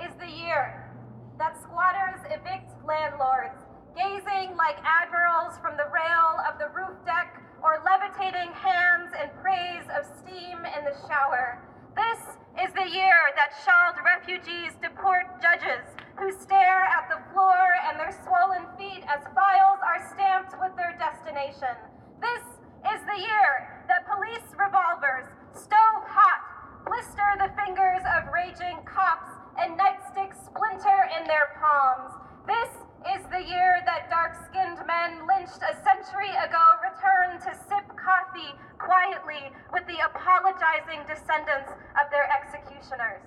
is 0.06 0.14
the 0.20 0.30
year 0.30 0.88
that 1.36 1.60
squatters 1.60 2.20
evict 2.30 2.70
landlords, 2.86 3.58
gazing 3.96 4.54
like 4.56 4.78
admirals 4.84 5.58
from 5.58 5.76
the 5.76 5.90
rail 5.92 6.38
of 6.48 6.60
the 6.60 6.68
roof 6.78 6.94
deck 7.04 7.42
or 7.62 7.78
levitating 7.86 8.50
hands 8.52 9.14
in 9.22 9.30
praise 9.38 9.86
of 9.94 10.02
steam 10.18 10.58
in 10.66 10.82
the 10.82 10.96
shower. 11.06 11.62
This 11.94 12.18
is 12.58 12.74
the 12.74 12.90
year 12.90 13.30
that 13.38 13.54
shawled 13.62 14.02
refugees 14.02 14.74
deport 14.82 15.38
judges 15.38 15.86
who 16.18 16.34
stare 16.34 16.84
at 16.90 17.06
the 17.06 17.22
floor 17.30 17.62
and 17.86 17.98
their 17.98 18.12
swollen 18.26 18.66
feet 18.76 19.06
as 19.06 19.22
files 19.30 19.80
are 19.80 20.02
stamped 20.10 20.58
with 20.58 20.74
their 20.74 20.98
destination. 20.98 21.78
This 22.18 22.42
is 22.90 23.00
the 23.06 23.20
year 23.22 23.86
that 23.86 24.10
police 24.10 24.48
revolvers, 24.58 25.30
stove 25.54 26.02
hot, 26.02 26.82
blister 26.82 27.30
the 27.38 27.54
fingers 27.54 28.02
of 28.18 28.32
raging 28.34 28.82
cops 28.84 29.30
and 29.54 29.78
nightsticks 29.78 30.50
splinter 30.50 31.00
in 31.14 31.30
their 31.30 31.54
palms. 31.62 32.10
This 32.46 32.82
is 33.10 33.22
the 33.34 33.42
year 33.42 33.82
that 33.82 34.06
dark 34.10 34.38
skinned 34.46 34.78
men 34.86 35.26
lynched 35.26 35.58
a 35.58 35.74
century 35.82 36.30
ago 36.38 36.62
return 36.86 37.42
to 37.42 37.50
sip 37.66 37.86
coffee 37.98 38.54
quietly 38.78 39.41
with 39.72 39.86
the 39.86 39.98
apologizing 40.04 41.04
descendants 41.08 41.70
of 41.96 42.10
their 42.10 42.28
executioners. 42.32 43.24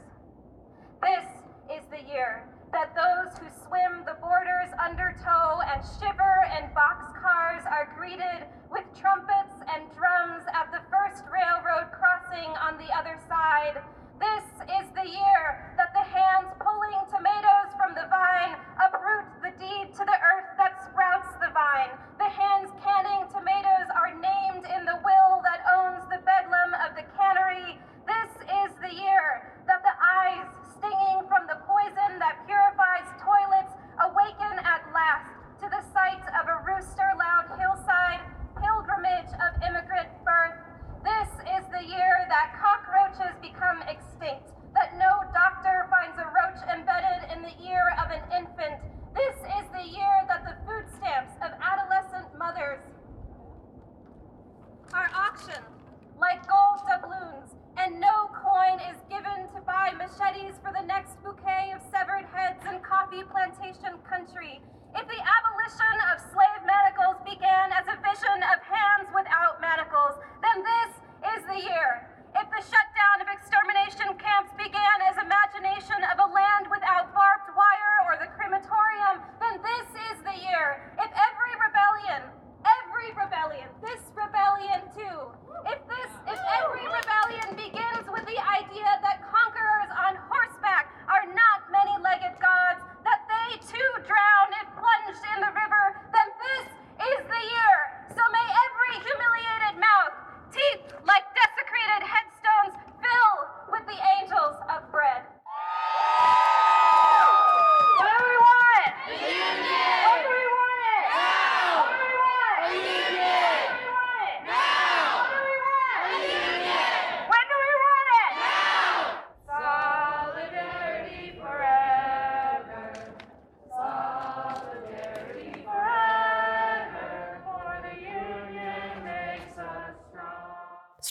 This 1.02 1.28
is 1.70 1.84
the 1.90 2.02
year 2.06 2.46
that 2.76 2.92
those 2.92 3.32
who 3.40 3.48
swim 3.64 4.04
the 4.04 4.20
border's 4.20 4.74
undertow 4.84 5.64
and 5.64 5.80
shiver 5.96 6.36
in 6.60 6.68
boxcars 6.76 7.64
are 7.72 7.88
greeted 7.96 8.44
with 8.68 8.84
trumpets 9.00 9.56
and 9.72 9.88
drums 9.96 10.44
at 10.52 10.68
the 10.76 10.84
first 10.92 11.24
railroad 11.32 11.88
crossing 11.96 12.52
on 12.60 12.76
the 12.76 12.92
other 12.92 13.16
side. 13.32 13.80
This 14.20 14.44
is 14.68 14.92
the 14.92 15.08
year 15.08 15.72
that 15.80 15.96
the 15.96 16.04
hands 16.04 16.52
pulling 16.60 17.00
tomatoes 17.08 17.72
from 17.80 17.96
the 17.96 18.12
vine 18.12 18.60
uproot 18.76 19.28
the 19.40 19.56
deed 19.56 19.96
to 19.96 20.04
the 20.04 20.20
earth 20.20 20.52
that 20.60 20.76
sprouts 20.84 21.32
the 21.40 21.56
vine. 21.56 21.96
The 22.20 22.28
hands 22.28 22.75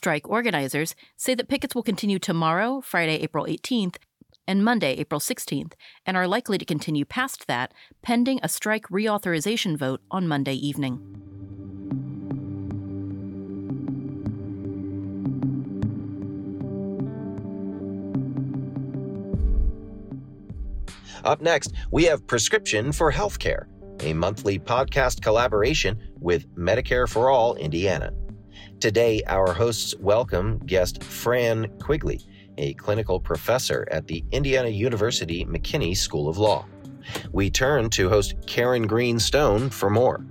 Strike 0.04 0.28
organizers 0.28 0.94
say 1.16 1.34
that 1.34 1.48
pickets 1.48 1.74
will 1.74 1.82
continue 1.82 2.18
tomorrow, 2.18 2.82
Friday, 2.82 3.14
April 3.22 3.46
18th, 3.46 3.96
and 4.46 4.62
Monday, 4.62 4.92
April 4.96 5.18
16th, 5.18 5.72
and 6.04 6.14
are 6.14 6.28
likely 6.28 6.58
to 6.58 6.66
continue 6.66 7.06
past 7.06 7.46
that 7.46 7.72
pending 8.02 8.38
a 8.42 8.48
strike 8.50 8.86
reauthorization 8.88 9.78
vote 9.78 10.02
on 10.10 10.28
Monday 10.28 10.52
evening. 10.52 11.00
Up 21.24 21.40
next, 21.40 21.72
we 21.90 22.04
have 22.04 22.26
Prescription 22.26 22.92
for 22.92 23.10
Healthcare, 23.10 23.68
a 24.00 24.12
monthly 24.12 24.58
podcast 24.58 25.22
collaboration 25.22 25.98
with 26.20 26.46
Medicare 26.56 27.08
for 27.08 27.30
All 27.30 27.54
Indiana. 27.54 28.12
Today, 28.84 29.22
our 29.28 29.54
hosts 29.54 29.94
welcome 29.98 30.58
guest 30.58 31.02
Fran 31.02 31.68
Quigley, 31.78 32.20
a 32.58 32.74
clinical 32.74 33.18
professor 33.18 33.88
at 33.90 34.06
the 34.06 34.22
Indiana 34.30 34.68
University 34.68 35.42
McKinney 35.46 35.96
School 35.96 36.28
of 36.28 36.36
Law. 36.36 36.66
We 37.32 37.48
turn 37.48 37.88
to 37.88 38.10
host 38.10 38.34
Karen 38.46 38.86
Greenstone 38.86 39.70
for 39.70 39.88
more. 39.88 40.22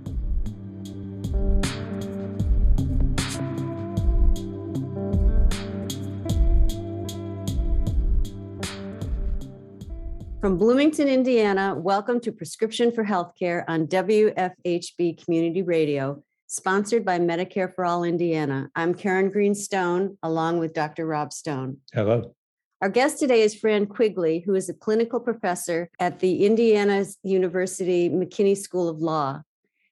From 10.40 10.58
Bloomington, 10.58 11.08
Indiana, 11.08 11.74
welcome 11.76 12.20
to 12.20 12.30
Prescription 12.30 12.92
for 12.92 13.04
Healthcare 13.04 13.64
on 13.66 13.88
WFHB 13.88 15.24
Community 15.24 15.62
Radio, 15.62 16.22
sponsored 16.54 17.04
by 17.04 17.18
Medicare 17.18 17.74
for 17.74 17.84
All 17.84 18.04
Indiana. 18.04 18.70
I'm 18.76 18.94
Karen 18.94 19.28
Greenstone, 19.30 20.16
along 20.22 20.58
with 20.58 20.72
Dr. 20.72 21.06
Rob 21.06 21.32
Stone. 21.32 21.78
Hello. 21.92 22.34
Our 22.80 22.88
guest 22.88 23.18
today 23.18 23.42
is 23.42 23.54
Fran 23.54 23.86
Quigley, 23.86 24.40
who 24.40 24.54
is 24.54 24.68
a 24.68 24.74
clinical 24.74 25.18
professor 25.18 25.90
at 25.98 26.20
the 26.20 26.46
Indiana 26.46 27.04
University 27.22 28.08
McKinney 28.08 28.56
School 28.56 28.88
of 28.88 28.98
Law, 28.98 29.42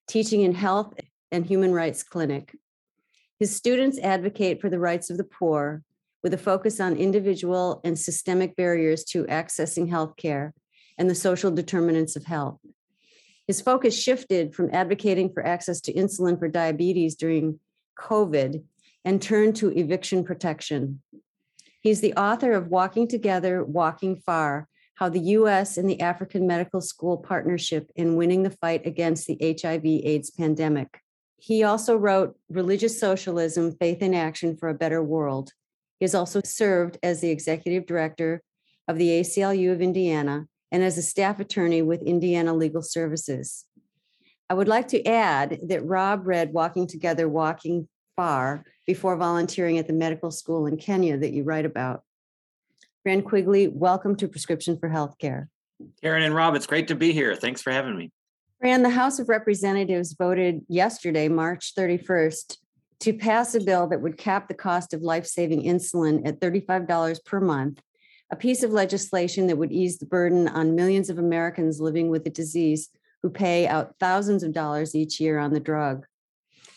teaching 0.07 0.43
in 0.43 0.55
health 0.55 0.95
and 1.33 1.45
human 1.45 1.73
rights 1.73 2.03
clinic. 2.03 2.55
His 3.41 3.57
students 3.57 3.99
advocate 3.99 4.61
for 4.61 4.71
the 4.71 4.79
rights 4.79 5.11
of 5.11 5.17
the 5.17 5.25
poor 5.25 5.83
with 6.23 6.33
a 6.33 6.39
focus 6.39 6.79
on 6.79 6.97
individual 6.97 7.81
and 7.83 7.99
systemic 7.99 8.55
barriers 8.55 9.03
to 9.05 9.25
accessing 9.25 9.91
healthcare 9.91 10.53
and 10.97 11.11
the 11.11 11.15
social 11.15 11.51
determinants 11.51 12.15
of 12.15 12.25
health. 12.25 12.61
His 13.47 13.61
focus 13.61 14.01
shifted 14.01 14.55
from 14.55 14.71
advocating 14.73 15.33
for 15.33 15.45
access 15.45 15.81
to 15.83 15.93
insulin 15.93 16.39
for 16.39 16.49
diabetes 16.49 17.17
during 17.17 17.59
COVID 17.99 18.63
and 19.05 19.21
turned 19.21 19.57
to 19.57 19.77
eviction 19.77 20.25
protection. 20.25 21.03
He's 21.81 22.01
the 22.01 22.15
author 22.15 22.53
of 22.53 22.69
Walking 22.69 23.09
Together, 23.09 23.65
Walking 23.65 24.17
Far 24.17 24.69
how 25.03 25.09
the 25.09 25.21
U.S. 25.21 25.79
and 25.79 25.89
the 25.89 26.01
African 26.01 26.47
Medical 26.47 26.81
School 26.81 27.17
partnership 27.17 27.91
in 27.97 28.15
winning 28.15 28.45
the 28.45 28.51
fight 28.51 28.87
against 28.87 29.27
the 29.27 29.37
HIV 29.41 29.85
AIDS 29.85 30.31
pandemic. 30.31 31.01
He 31.39 31.65
also 31.65 31.97
wrote 31.97 32.37
Religious 32.49 33.01
Socialism 33.01 33.73
Faith 33.73 34.01
in 34.01 34.15
Action 34.15 34.57
for 34.57 34.69
a 34.69 34.75
Better 34.75 35.03
World. 35.03 35.51
He 35.99 36.05
has 36.05 36.15
also 36.15 36.41
served 36.45 36.99
as 37.03 37.21
the 37.21 37.31
executive 37.31 37.85
director 37.85 38.43
of 38.87 38.97
the 38.97 39.09
ACLU 39.09 39.73
of 39.73 39.83
Indiana 39.83 40.47
and 40.73 40.83
as 40.83 40.97
a 40.97 41.03
staff 41.03 41.39
attorney 41.39 41.83
with 41.83 42.03
Indiana 42.03 42.55
Legal 42.55 42.83
Services. 42.83 43.67
I 44.49 44.55
would 44.55 44.69
like 44.69 44.89
to 44.89 45.07
add 45.07 45.61
that 45.69 45.85
Rob 45.85 46.27
read 46.27 46.53
Walking 46.53 46.87
Together, 46.87 47.29
Walking 47.29 47.89
Far 48.17 48.65
before 48.87 49.17
volunteering 49.17 49.79
at 49.79 49.87
the 49.87 49.93
medical 49.93 50.31
school 50.31 50.67
in 50.67 50.79
Kenya 50.79 51.17
that 51.19 51.33
you 51.33 51.45
write 51.45 51.67
about. 51.67 52.03
Fran 53.03 53.23
Quigley, 53.23 53.69
welcome 53.69 54.17
to 54.17 54.29
Prescription 54.29 54.79
for 54.79 54.89
Healthcare. 54.89 55.49
Karen 56.03 56.23
and 56.23 56.35
Rob, 56.35 56.55
it's 56.55 56.67
great 56.67 56.89
to 56.89 56.95
be 56.95 57.13
here. 57.13 57.37
Thanks 57.37 57.61
for 57.61 57.71
having 57.71 57.97
me. 57.97 58.11
Fran, 58.61 58.83
the 58.83 58.91
House 58.91 59.19
of 59.19 59.29
Representatives 59.29 60.15
voted 60.15 60.63
yesterday, 60.69 61.29
March 61.29 61.75
31st, 61.77 62.57
to 63.01 63.13
pass 63.13 63.55
a 63.55 63.61
bill 63.61 63.89
that 63.89 64.01
would 64.01 64.17
cap 64.17 64.49
the 64.49 64.55
cost 64.55 64.95
of 64.95 65.03
life 65.03 65.27
saving 65.27 65.65
insulin 65.65 66.27
at 66.27 66.41
$35 66.41 67.25
per 67.25 67.41
month, 67.41 67.81
a 68.33 68.37
piece 68.37 68.63
of 68.63 68.71
legislation 68.71 69.47
that 69.47 69.59
would 69.59 69.71
ease 69.71 69.99
the 69.99 70.07
burden 70.07 70.49
on 70.49 70.75
millions 70.75 71.11
of 71.11 71.19
Americans 71.19 71.83
living 71.83 72.09
with 72.09 72.25
the 72.25 72.31
disease 72.31 72.89
who 73.23 73.29
pay 73.29 73.67
out 73.67 73.95
thousands 74.01 74.43
of 74.43 74.55
dollars 74.55 74.95
each 74.95 75.21
year 75.21 75.39
on 75.39 75.53
the 75.53 75.61
drug. 75.61 76.07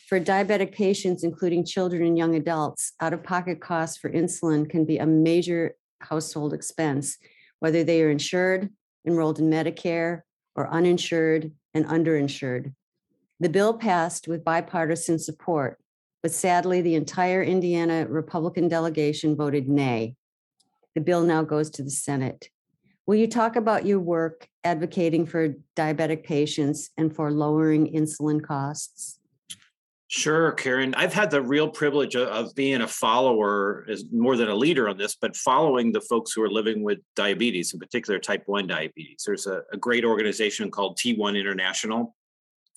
For 0.08 0.20
diabetic 0.20 0.74
patients, 0.74 1.24
including 1.24 1.66
children 1.66 2.04
and 2.04 2.18
young 2.18 2.36
adults, 2.36 2.92
out 3.00 3.14
of 3.14 3.24
pocket 3.24 3.62
costs 3.62 3.98
for 3.98 4.12
insulin 4.12 4.70
can 4.70 4.84
be 4.84 4.98
a 4.98 5.06
major 5.06 5.76
household 6.02 6.54
expense, 6.54 7.18
whether 7.60 7.86
they 7.86 8.04
are 8.04 8.12
insured, 8.12 8.70
enrolled 9.08 9.40
in 9.40 9.50
Medicare, 9.50 10.22
or 10.56 10.70
uninsured 10.70 11.52
and 11.74 11.86
underinsured. 11.86 12.74
The 13.40 13.50
bill 13.50 13.78
passed 13.78 14.28
with 14.28 14.44
bipartisan 14.44 15.20
support, 15.20 15.80
but 16.22 16.34
sadly, 16.34 16.82
the 16.82 16.96
entire 16.96 17.42
Indiana 17.42 18.06
Republican 18.10 18.68
delegation 18.68 19.38
voted 19.38 19.70
nay. 19.70 20.16
The 20.96 21.02
bill 21.02 21.24
now 21.24 21.44
goes 21.44 21.70
to 21.72 21.84
the 21.84 21.90
Senate. 21.90 22.50
Will 23.06 23.16
you 23.16 23.28
talk 23.28 23.56
about 23.56 23.86
your 23.86 24.00
work 24.00 24.48
advocating 24.64 25.26
for 25.26 25.56
diabetic 25.76 26.24
patients 26.24 26.90
and 26.98 27.14
for 27.14 27.32
lowering 27.32 27.94
insulin 27.94 28.42
costs? 28.42 29.20
Sure, 30.08 30.52
Karen. 30.54 30.96
I've 30.96 31.14
had 31.14 31.30
the 31.30 31.42
real 31.42 31.68
privilege 31.68 32.16
of, 32.16 32.56
being 32.56 32.82
a 32.82 32.88
follower, 32.88 33.86
as 33.90 34.06
more 34.12 34.38
than 34.38 34.50
a 34.50 34.56
leader 34.56 34.88
on 34.88 34.98
this, 34.98 35.16
but 35.16 35.36
following 35.36 35.92
the 35.92 36.02
folks 36.02 36.32
who 36.32 36.42
are 36.42 36.50
living 36.50 36.84
with 36.84 37.00
diabetes, 37.16 37.74
in 37.74 37.80
particular 37.80 38.20
type 38.20 38.44
1 38.46 38.68
diabetes. 38.68 39.24
There's 39.26 39.48
a, 39.48 39.64
a 39.74 39.78
great 39.78 40.06
organization 40.06 40.72
called 40.72 40.98
T1 40.98 41.38
International 41.38 42.15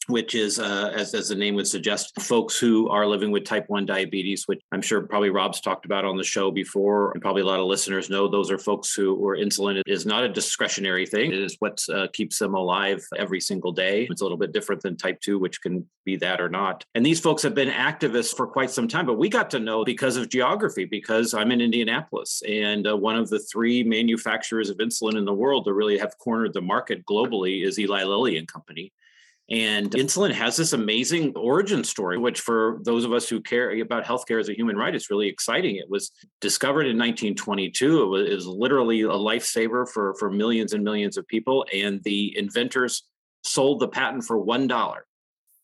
which 0.08 0.34
is, 0.34 0.58
uh, 0.58 0.92
as, 0.94 1.14
as 1.14 1.28
the 1.28 1.34
name 1.34 1.54
would 1.54 1.66
suggest, 1.66 2.18
folks 2.20 2.58
who 2.58 2.88
are 2.88 3.06
living 3.06 3.30
with 3.30 3.44
type 3.44 3.64
1 3.68 3.86
diabetes, 3.86 4.44
which 4.46 4.60
I'm 4.72 4.80
sure 4.80 5.02
probably 5.02 5.30
Rob's 5.30 5.60
talked 5.60 5.84
about 5.84 6.04
on 6.04 6.16
the 6.16 6.24
show 6.24 6.50
before, 6.50 7.12
and 7.12 7.22
probably 7.22 7.42
a 7.42 7.46
lot 7.46 7.60
of 7.60 7.66
listeners 7.66 8.08
know 8.08 8.26
those 8.26 8.50
are 8.50 8.58
folks 8.58 8.94
who, 8.94 9.14
where 9.14 9.36
insulin 9.36 9.82
is 9.86 10.06
not 10.06 10.24
a 10.24 10.28
discretionary 10.28 11.06
thing. 11.06 11.32
It 11.32 11.40
is 11.40 11.56
what 11.58 11.82
uh, 11.92 12.06
keeps 12.12 12.38
them 12.38 12.54
alive 12.54 13.04
every 13.16 13.40
single 13.40 13.72
day. 13.72 14.08
It's 14.10 14.22
a 14.22 14.24
little 14.24 14.38
bit 14.38 14.52
different 14.52 14.82
than 14.82 14.96
type 14.96 15.20
2, 15.20 15.38
which 15.38 15.60
can 15.60 15.86
be 16.04 16.16
that 16.16 16.40
or 16.40 16.48
not. 16.48 16.84
And 16.94 17.04
these 17.04 17.20
folks 17.20 17.42
have 17.42 17.54
been 17.54 17.68
activists 17.68 18.34
for 18.34 18.46
quite 18.46 18.70
some 18.70 18.88
time, 18.88 19.04
but 19.04 19.18
we 19.18 19.28
got 19.28 19.50
to 19.50 19.58
know 19.58 19.84
because 19.84 20.16
of 20.16 20.30
geography, 20.30 20.86
because 20.86 21.34
I'm 21.34 21.52
in 21.52 21.60
Indianapolis, 21.60 22.42
and 22.48 22.86
uh, 22.86 22.96
one 22.96 23.16
of 23.16 23.28
the 23.28 23.40
three 23.40 23.84
manufacturers 23.84 24.70
of 24.70 24.78
insulin 24.78 25.18
in 25.18 25.26
the 25.26 25.34
world 25.34 25.66
that 25.66 25.74
really 25.74 25.98
have 25.98 26.16
cornered 26.18 26.54
the 26.54 26.62
market 26.62 27.04
globally 27.04 27.66
is 27.66 27.78
Eli 27.78 28.04
Lilly 28.04 28.38
and 28.38 28.48
Company. 28.48 28.92
And 29.50 29.90
insulin 29.92 30.32
has 30.32 30.56
this 30.56 30.74
amazing 30.74 31.32
origin 31.34 31.82
story, 31.82 32.18
which 32.18 32.40
for 32.40 32.80
those 32.84 33.06
of 33.06 33.14
us 33.14 33.28
who 33.28 33.40
care 33.40 33.70
about 33.80 34.04
healthcare 34.04 34.38
as 34.38 34.50
a 34.50 34.54
human 34.54 34.76
right, 34.76 34.94
is 34.94 35.08
really 35.08 35.28
exciting. 35.28 35.76
It 35.76 35.88
was 35.88 36.10
discovered 36.42 36.82
in 36.82 36.98
1922. 36.98 38.02
It 38.02 38.06
was, 38.06 38.28
it 38.28 38.34
was 38.34 38.46
literally 38.46 39.02
a 39.02 39.08
lifesaver 39.08 39.88
for, 39.88 40.14
for 40.18 40.30
millions 40.30 40.74
and 40.74 40.84
millions 40.84 41.16
of 41.16 41.26
people. 41.26 41.64
And 41.72 42.02
the 42.04 42.36
inventors 42.36 43.04
sold 43.42 43.80
the 43.80 43.88
patent 43.88 44.24
for 44.24 44.36
$1. 44.44 44.96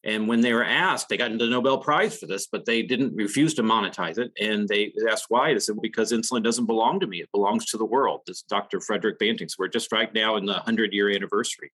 And 0.04 0.28
when 0.28 0.40
they 0.40 0.54
were 0.54 0.64
asked, 0.64 1.08
they 1.08 1.16
got 1.16 1.36
the 1.36 1.46
Nobel 1.46 1.78
Prize 1.78 2.18
for 2.18 2.26
this, 2.26 2.46
but 2.46 2.64
they 2.64 2.82
didn't 2.82 3.14
refuse 3.14 3.54
to 3.54 3.62
monetize 3.62 4.18
it. 4.18 4.32
And 4.40 4.66
they 4.66 4.92
asked 5.10 5.26
why. 5.28 5.52
They 5.52 5.60
said, 5.60 5.76
because 5.82 6.12
insulin 6.12 6.42
doesn't 6.42 6.66
belong 6.66 7.00
to 7.00 7.06
me. 7.06 7.20
It 7.20 7.32
belongs 7.32 7.66
to 7.66 7.78
the 7.78 7.86
world. 7.86 8.20
This 8.26 8.42
Dr. 8.42 8.80
Frederick 8.80 9.18
Banting. 9.18 9.48
So 9.48 9.56
we're 9.58 9.68
just 9.68 9.92
right 9.92 10.12
now 10.14 10.36
in 10.36 10.44
the 10.46 10.52
100 10.52 10.92
year 10.92 11.10
anniversary. 11.10 11.72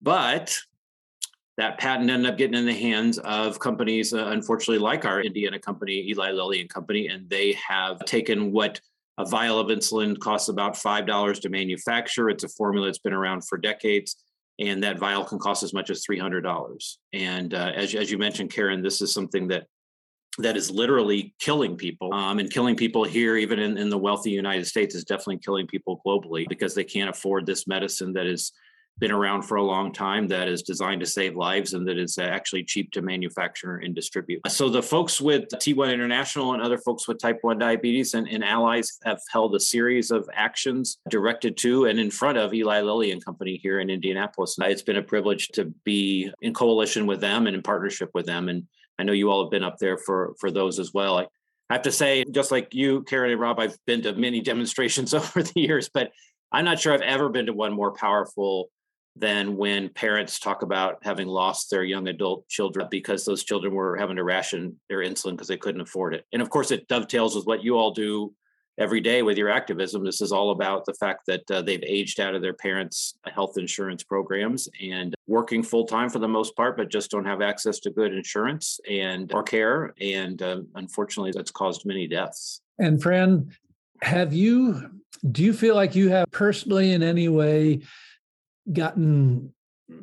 But 0.00 0.56
that 1.56 1.78
patent 1.78 2.10
ended 2.10 2.30
up 2.30 2.36
getting 2.36 2.56
in 2.56 2.66
the 2.66 2.74
hands 2.74 3.18
of 3.18 3.58
companies, 3.60 4.12
uh, 4.12 4.26
unfortunately, 4.28 4.78
like 4.78 5.04
our 5.04 5.20
Indiana 5.20 5.58
company, 5.58 6.08
Eli 6.08 6.32
Lilly 6.32 6.60
and 6.60 6.68
Company, 6.68 7.08
and 7.08 7.28
they 7.30 7.52
have 7.52 8.04
taken 8.04 8.50
what 8.50 8.80
a 9.18 9.24
vial 9.24 9.60
of 9.60 9.68
insulin 9.68 10.18
costs 10.18 10.48
about 10.48 10.76
five 10.76 11.06
dollars 11.06 11.38
to 11.40 11.48
manufacture. 11.48 12.28
It's 12.28 12.44
a 12.44 12.48
formula 12.48 12.86
that's 12.86 12.98
been 12.98 13.12
around 13.12 13.46
for 13.46 13.56
decades, 13.56 14.16
and 14.58 14.82
that 14.82 14.98
vial 14.98 15.24
can 15.24 15.38
cost 15.38 15.62
as 15.62 15.72
much 15.72 15.90
as 15.90 16.04
three 16.04 16.18
hundred 16.18 16.40
dollars. 16.40 16.98
And 17.12 17.54
uh, 17.54 17.70
as 17.74 17.94
as 17.94 18.10
you 18.10 18.18
mentioned, 18.18 18.50
Karen, 18.50 18.82
this 18.82 19.00
is 19.00 19.12
something 19.12 19.46
that 19.48 19.66
that 20.38 20.56
is 20.56 20.68
literally 20.68 21.32
killing 21.38 21.76
people 21.76 22.12
um, 22.12 22.40
and 22.40 22.50
killing 22.50 22.74
people 22.74 23.04
here 23.04 23.36
even 23.36 23.60
in, 23.60 23.78
in 23.78 23.88
the 23.88 23.96
wealthy 23.96 24.30
united 24.30 24.66
states 24.66 24.94
is 24.94 25.04
definitely 25.04 25.38
killing 25.38 25.64
people 25.64 26.00
globally 26.04 26.44
because 26.48 26.74
they 26.74 26.82
can't 26.82 27.08
afford 27.08 27.46
this 27.46 27.68
medicine 27.68 28.12
that 28.12 28.26
is 28.26 28.50
been 28.98 29.10
around 29.10 29.42
for 29.42 29.56
a 29.56 29.62
long 29.62 29.92
time 29.92 30.28
that 30.28 30.48
is 30.48 30.62
designed 30.62 31.00
to 31.00 31.06
save 31.06 31.36
lives 31.36 31.74
and 31.74 31.86
that 31.86 31.98
is 31.98 32.16
actually 32.18 32.62
cheap 32.62 32.92
to 32.92 33.02
manufacture 33.02 33.76
and 33.78 33.94
distribute. 33.94 34.40
So 34.48 34.68
the 34.68 34.82
folks 34.82 35.20
with 35.20 35.48
T1 35.48 35.92
International 35.92 36.54
and 36.54 36.62
other 36.62 36.78
folks 36.78 37.08
with 37.08 37.18
type 37.18 37.38
1 37.42 37.58
diabetes 37.58 38.14
and, 38.14 38.28
and 38.28 38.44
allies 38.44 38.98
have 39.04 39.20
held 39.30 39.54
a 39.54 39.60
series 39.60 40.10
of 40.10 40.28
actions 40.32 40.98
directed 41.10 41.56
to 41.58 41.86
and 41.86 41.98
in 41.98 42.10
front 42.10 42.38
of 42.38 42.54
Eli 42.54 42.80
Lilly 42.82 43.10
and 43.10 43.24
Company 43.24 43.58
here 43.62 43.80
in 43.80 43.90
Indianapolis. 43.90 44.56
It's 44.60 44.82
been 44.82 44.96
a 44.96 45.02
privilege 45.02 45.48
to 45.48 45.66
be 45.84 46.32
in 46.40 46.54
coalition 46.54 47.06
with 47.06 47.20
them 47.20 47.46
and 47.46 47.56
in 47.56 47.62
partnership 47.62 48.10
with 48.14 48.26
them. 48.26 48.48
And 48.48 48.66
I 48.98 49.02
know 49.02 49.12
you 49.12 49.30
all 49.30 49.44
have 49.44 49.50
been 49.50 49.64
up 49.64 49.78
there 49.78 49.98
for, 49.98 50.34
for 50.38 50.50
those 50.50 50.78
as 50.78 50.92
well. 50.94 51.18
I, 51.18 51.26
I 51.70 51.74
have 51.74 51.82
to 51.82 51.92
say, 51.92 52.24
just 52.30 52.52
like 52.52 52.74
you, 52.74 53.02
Karen 53.02 53.32
and 53.32 53.40
Rob, 53.40 53.58
I've 53.58 53.76
been 53.86 54.02
to 54.02 54.12
many 54.12 54.40
demonstrations 54.42 55.14
over 55.14 55.42
the 55.42 55.60
years, 55.60 55.88
but 55.92 56.12
I'm 56.52 56.64
not 56.64 56.78
sure 56.78 56.92
I've 56.92 57.00
ever 57.00 57.28
been 57.28 57.46
to 57.46 57.52
one 57.52 57.72
more 57.72 57.92
powerful 57.92 58.68
than 59.16 59.56
when 59.56 59.88
parents 59.90 60.38
talk 60.40 60.62
about 60.62 60.98
having 61.02 61.28
lost 61.28 61.70
their 61.70 61.84
young 61.84 62.08
adult 62.08 62.48
children 62.48 62.88
because 62.90 63.24
those 63.24 63.44
children 63.44 63.72
were 63.72 63.96
having 63.96 64.16
to 64.16 64.24
ration 64.24 64.78
their 64.88 64.98
insulin 64.98 65.32
because 65.32 65.48
they 65.48 65.56
couldn't 65.56 65.80
afford 65.80 66.14
it. 66.14 66.24
And 66.32 66.42
of 66.42 66.50
course, 66.50 66.70
it 66.70 66.88
dovetails 66.88 67.36
with 67.36 67.46
what 67.46 67.62
you 67.62 67.76
all 67.76 67.92
do 67.92 68.34
every 68.76 69.00
day 69.00 69.22
with 69.22 69.38
your 69.38 69.50
activism. 69.50 70.04
This 70.04 70.20
is 70.20 70.32
all 70.32 70.50
about 70.50 70.84
the 70.84 70.94
fact 70.94 71.26
that 71.26 71.48
uh, 71.50 71.62
they've 71.62 71.82
aged 71.86 72.18
out 72.18 72.34
of 72.34 72.42
their 72.42 72.54
parents' 72.54 73.14
health 73.26 73.56
insurance 73.56 74.02
programs 74.02 74.68
and 74.82 75.14
working 75.26 75.62
full 75.62 75.86
time 75.86 76.10
for 76.10 76.18
the 76.18 76.28
most 76.28 76.56
part, 76.56 76.76
but 76.76 76.90
just 76.90 77.10
don't 77.10 77.24
have 77.24 77.40
access 77.40 77.78
to 77.80 77.90
good 77.90 78.12
insurance 78.12 78.80
and 78.90 79.32
or 79.32 79.42
care. 79.42 79.94
And 80.00 80.42
um, 80.42 80.68
unfortunately, 80.74 81.32
that's 81.32 81.52
caused 81.52 81.86
many 81.86 82.08
deaths. 82.08 82.60
And 82.78 83.00
Fran, 83.00 83.52
have 84.02 84.32
you? 84.32 84.90
Do 85.30 85.44
you 85.44 85.52
feel 85.52 85.76
like 85.76 85.94
you 85.94 86.08
have 86.10 86.30
personally, 86.32 86.92
in 86.92 87.02
any 87.02 87.28
way, 87.28 87.80
gotten 88.72 89.52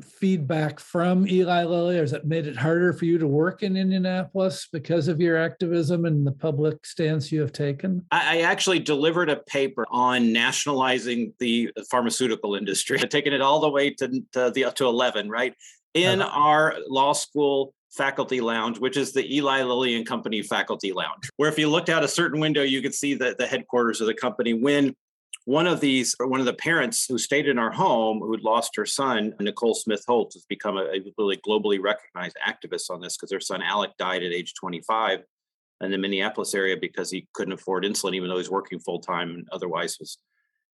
feedback 0.02 0.80
from 0.80 1.28
Eli 1.28 1.64
Lilly, 1.64 1.98
or 1.98 2.02
has 2.02 2.14
it 2.14 2.26
made 2.26 2.46
it 2.46 2.56
harder 2.56 2.94
for 2.94 3.06
you 3.06 3.18
to 3.18 3.28
work 3.28 3.64
in 3.64 3.76
Indianapolis 3.76 4.68
because 4.72 5.08
of 5.08 5.20
your 5.20 5.38
activism 5.38 6.06
and 6.06 6.26
the 6.26 6.32
public 6.32 6.86
stance 6.86 7.32
you 7.32 7.42
have 7.42 7.52
taken? 7.52 8.06
I 8.12 8.42
actually 8.42 8.80
delivered 8.80 9.30
a 9.30 9.38
paper 9.38 9.88
on 9.90 10.32
nationalizing 10.32 11.34
the 11.40 11.72
pharmaceutical 11.90 12.56
industry, 12.56 12.98
taking 13.10 13.34
it 13.34 13.42
all 13.42 13.60
the 13.60 13.70
way 13.70 13.92
to, 13.92 14.24
to 14.34 14.52
the 14.52 14.72
to 14.76 14.86
11, 14.86 15.30
right? 15.30 15.56
In 15.94 16.22
uh-huh. 16.22 16.40
our 16.40 16.76
law 16.88 17.14
school 17.14 17.74
faculty 17.92 18.40
lounge, 18.40 18.80
which 18.80 18.96
is 18.98 19.12
the 19.12 19.36
Eli 19.36 19.64
Lilly 19.64 19.96
and 19.96 20.06
Company 20.06 20.42
faculty 20.42 20.94
lounge, 20.94 21.30
where 21.38 21.50
if 21.50 21.58
you 21.58 21.68
looked 21.68 21.90
out 21.90 22.04
a 22.04 22.08
certain 22.08 22.40
window, 22.40 22.62
you 22.62 22.82
could 22.82 22.94
see 22.94 23.16
the, 23.16 23.36
the 23.38 23.48
headquarters 23.48 24.00
of 24.00 24.08
the 24.08 24.14
company 24.14 24.54
when 24.54 24.96
one 25.46 25.68
of 25.68 25.80
these, 25.80 26.16
one 26.20 26.40
of 26.40 26.46
the 26.46 26.54
parents 26.54 27.06
who 27.08 27.18
stayed 27.18 27.48
in 27.48 27.58
our 27.58 27.72
home 27.72 28.20
who'd 28.20 28.44
lost 28.44 28.76
her 28.76 28.86
son, 28.86 29.34
Nicole 29.40 29.74
Smith 29.74 30.04
Holt, 30.08 30.34
has 30.34 30.46
become 30.46 30.78
a, 30.78 30.84
a 30.84 31.00
really 31.18 31.38
globally 31.38 31.82
recognized 31.82 32.38
activist 32.46 32.90
on 32.90 33.02
this 33.02 33.18
because 33.18 33.32
her 33.32 33.40
son 33.40 33.62
Alec 33.62 33.92
died 33.98 34.24
at 34.24 34.32
age 34.32 34.54
25 34.54 35.22
in 35.82 35.92
the 35.92 35.98
Minneapolis 35.98 36.54
area 36.54 36.78
because 36.80 37.10
he 37.10 37.28
couldn't 37.34 37.54
afford 37.54 37.84
insulin, 37.84 38.14
even 38.14 38.30
though 38.30 38.38
he's 38.38 38.52
working 38.52 38.80
full 38.80 39.00
time 39.00 39.32
and 39.32 39.48
otherwise 39.52 39.98
was 40.00 40.20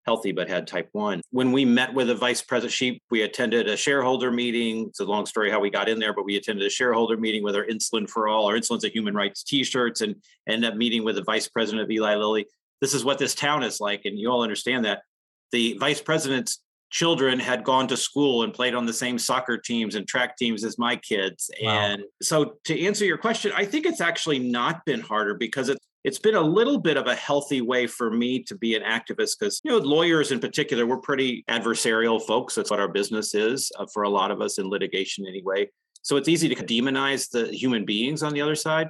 healthy 0.04 0.32
but 0.32 0.48
had 0.48 0.66
type 0.66 0.88
1. 0.92 1.20
When 1.30 1.52
we 1.52 1.64
met 1.64 1.92
with 1.92 2.06
the 2.06 2.14
vice 2.14 2.40
president, 2.40 2.72
she, 2.72 3.02
we 3.10 3.22
attended 3.22 3.68
a 3.68 3.76
shareholder 3.76 4.30
meeting. 4.30 4.86
It's 4.88 5.00
a 5.00 5.04
long 5.04 5.26
story 5.26 5.50
how 5.50 5.60
we 5.60 5.70
got 5.70 5.88
in 5.88 5.98
there, 5.98 6.14
but 6.14 6.24
we 6.24 6.36
attended 6.36 6.66
a 6.66 6.70
shareholder 6.70 7.16
meeting 7.16 7.42
with 7.42 7.54
our 7.54 7.66
Insulin 7.66 8.08
for 8.08 8.28
All, 8.28 8.46
our 8.46 8.54
Insulin's 8.54 8.84
a 8.84 8.88
Human 8.88 9.14
Rights 9.14 9.42
t-shirts, 9.42 10.00
and 10.00 10.16
ended 10.48 10.70
up 10.70 10.76
meeting 10.76 11.04
with 11.04 11.16
the 11.16 11.24
vice 11.24 11.48
president 11.48 11.82
of 11.82 11.90
Eli 11.90 12.14
Lilly 12.14 12.46
this 12.80 12.94
is 12.94 13.04
what 13.04 13.18
this 13.18 13.34
town 13.34 13.62
is 13.62 13.80
like 13.80 14.02
and 14.04 14.18
you 14.18 14.30
all 14.30 14.42
understand 14.42 14.84
that 14.84 15.02
the 15.52 15.76
vice 15.78 16.00
president's 16.00 16.60
children 16.90 17.38
had 17.38 17.64
gone 17.64 17.86
to 17.88 17.96
school 17.96 18.42
and 18.42 18.52
played 18.52 18.74
on 18.74 18.86
the 18.86 18.92
same 18.92 19.18
soccer 19.18 19.58
teams 19.58 19.94
and 19.94 20.08
track 20.08 20.36
teams 20.36 20.64
as 20.64 20.78
my 20.78 20.96
kids. 20.96 21.50
Wow. 21.62 21.78
And 21.78 22.02
so 22.22 22.54
to 22.64 22.86
answer 22.86 23.04
your 23.04 23.18
question, 23.18 23.52
I 23.54 23.64
think 23.64 23.84
it's 23.84 24.00
actually 24.00 24.38
not 24.38 24.84
been 24.86 25.00
harder 25.00 25.34
because 25.34 25.68
it, 25.68 25.78
it's 26.04 26.18
been 26.18 26.36
a 26.36 26.40
little 26.40 26.78
bit 26.78 26.96
of 26.96 27.06
a 27.06 27.14
healthy 27.14 27.60
way 27.60 27.86
for 27.86 28.10
me 28.10 28.42
to 28.44 28.56
be 28.56 28.74
an 28.74 28.82
activist 28.82 29.38
because 29.38 29.60
you 29.64 29.70
know 29.70 29.78
lawyers 29.78 30.32
in 30.32 30.40
particular 30.40 30.86
we're 30.86 30.98
pretty 30.98 31.44
adversarial 31.50 32.24
folks 32.24 32.54
that's 32.54 32.70
what 32.70 32.80
our 32.80 32.88
business 32.88 33.34
is 33.34 33.70
uh, 33.78 33.86
for 33.92 34.04
a 34.04 34.08
lot 34.08 34.30
of 34.30 34.40
us 34.40 34.58
in 34.58 34.68
litigation 34.70 35.26
anyway 35.26 35.68
so 36.02 36.16
it's 36.16 36.28
easy 36.28 36.48
to 36.48 36.54
demonize 36.54 37.28
the 37.30 37.48
human 37.48 37.84
beings 37.84 38.22
on 38.22 38.32
the 38.32 38.40
other 38.40 38.54
side 38.54 38.88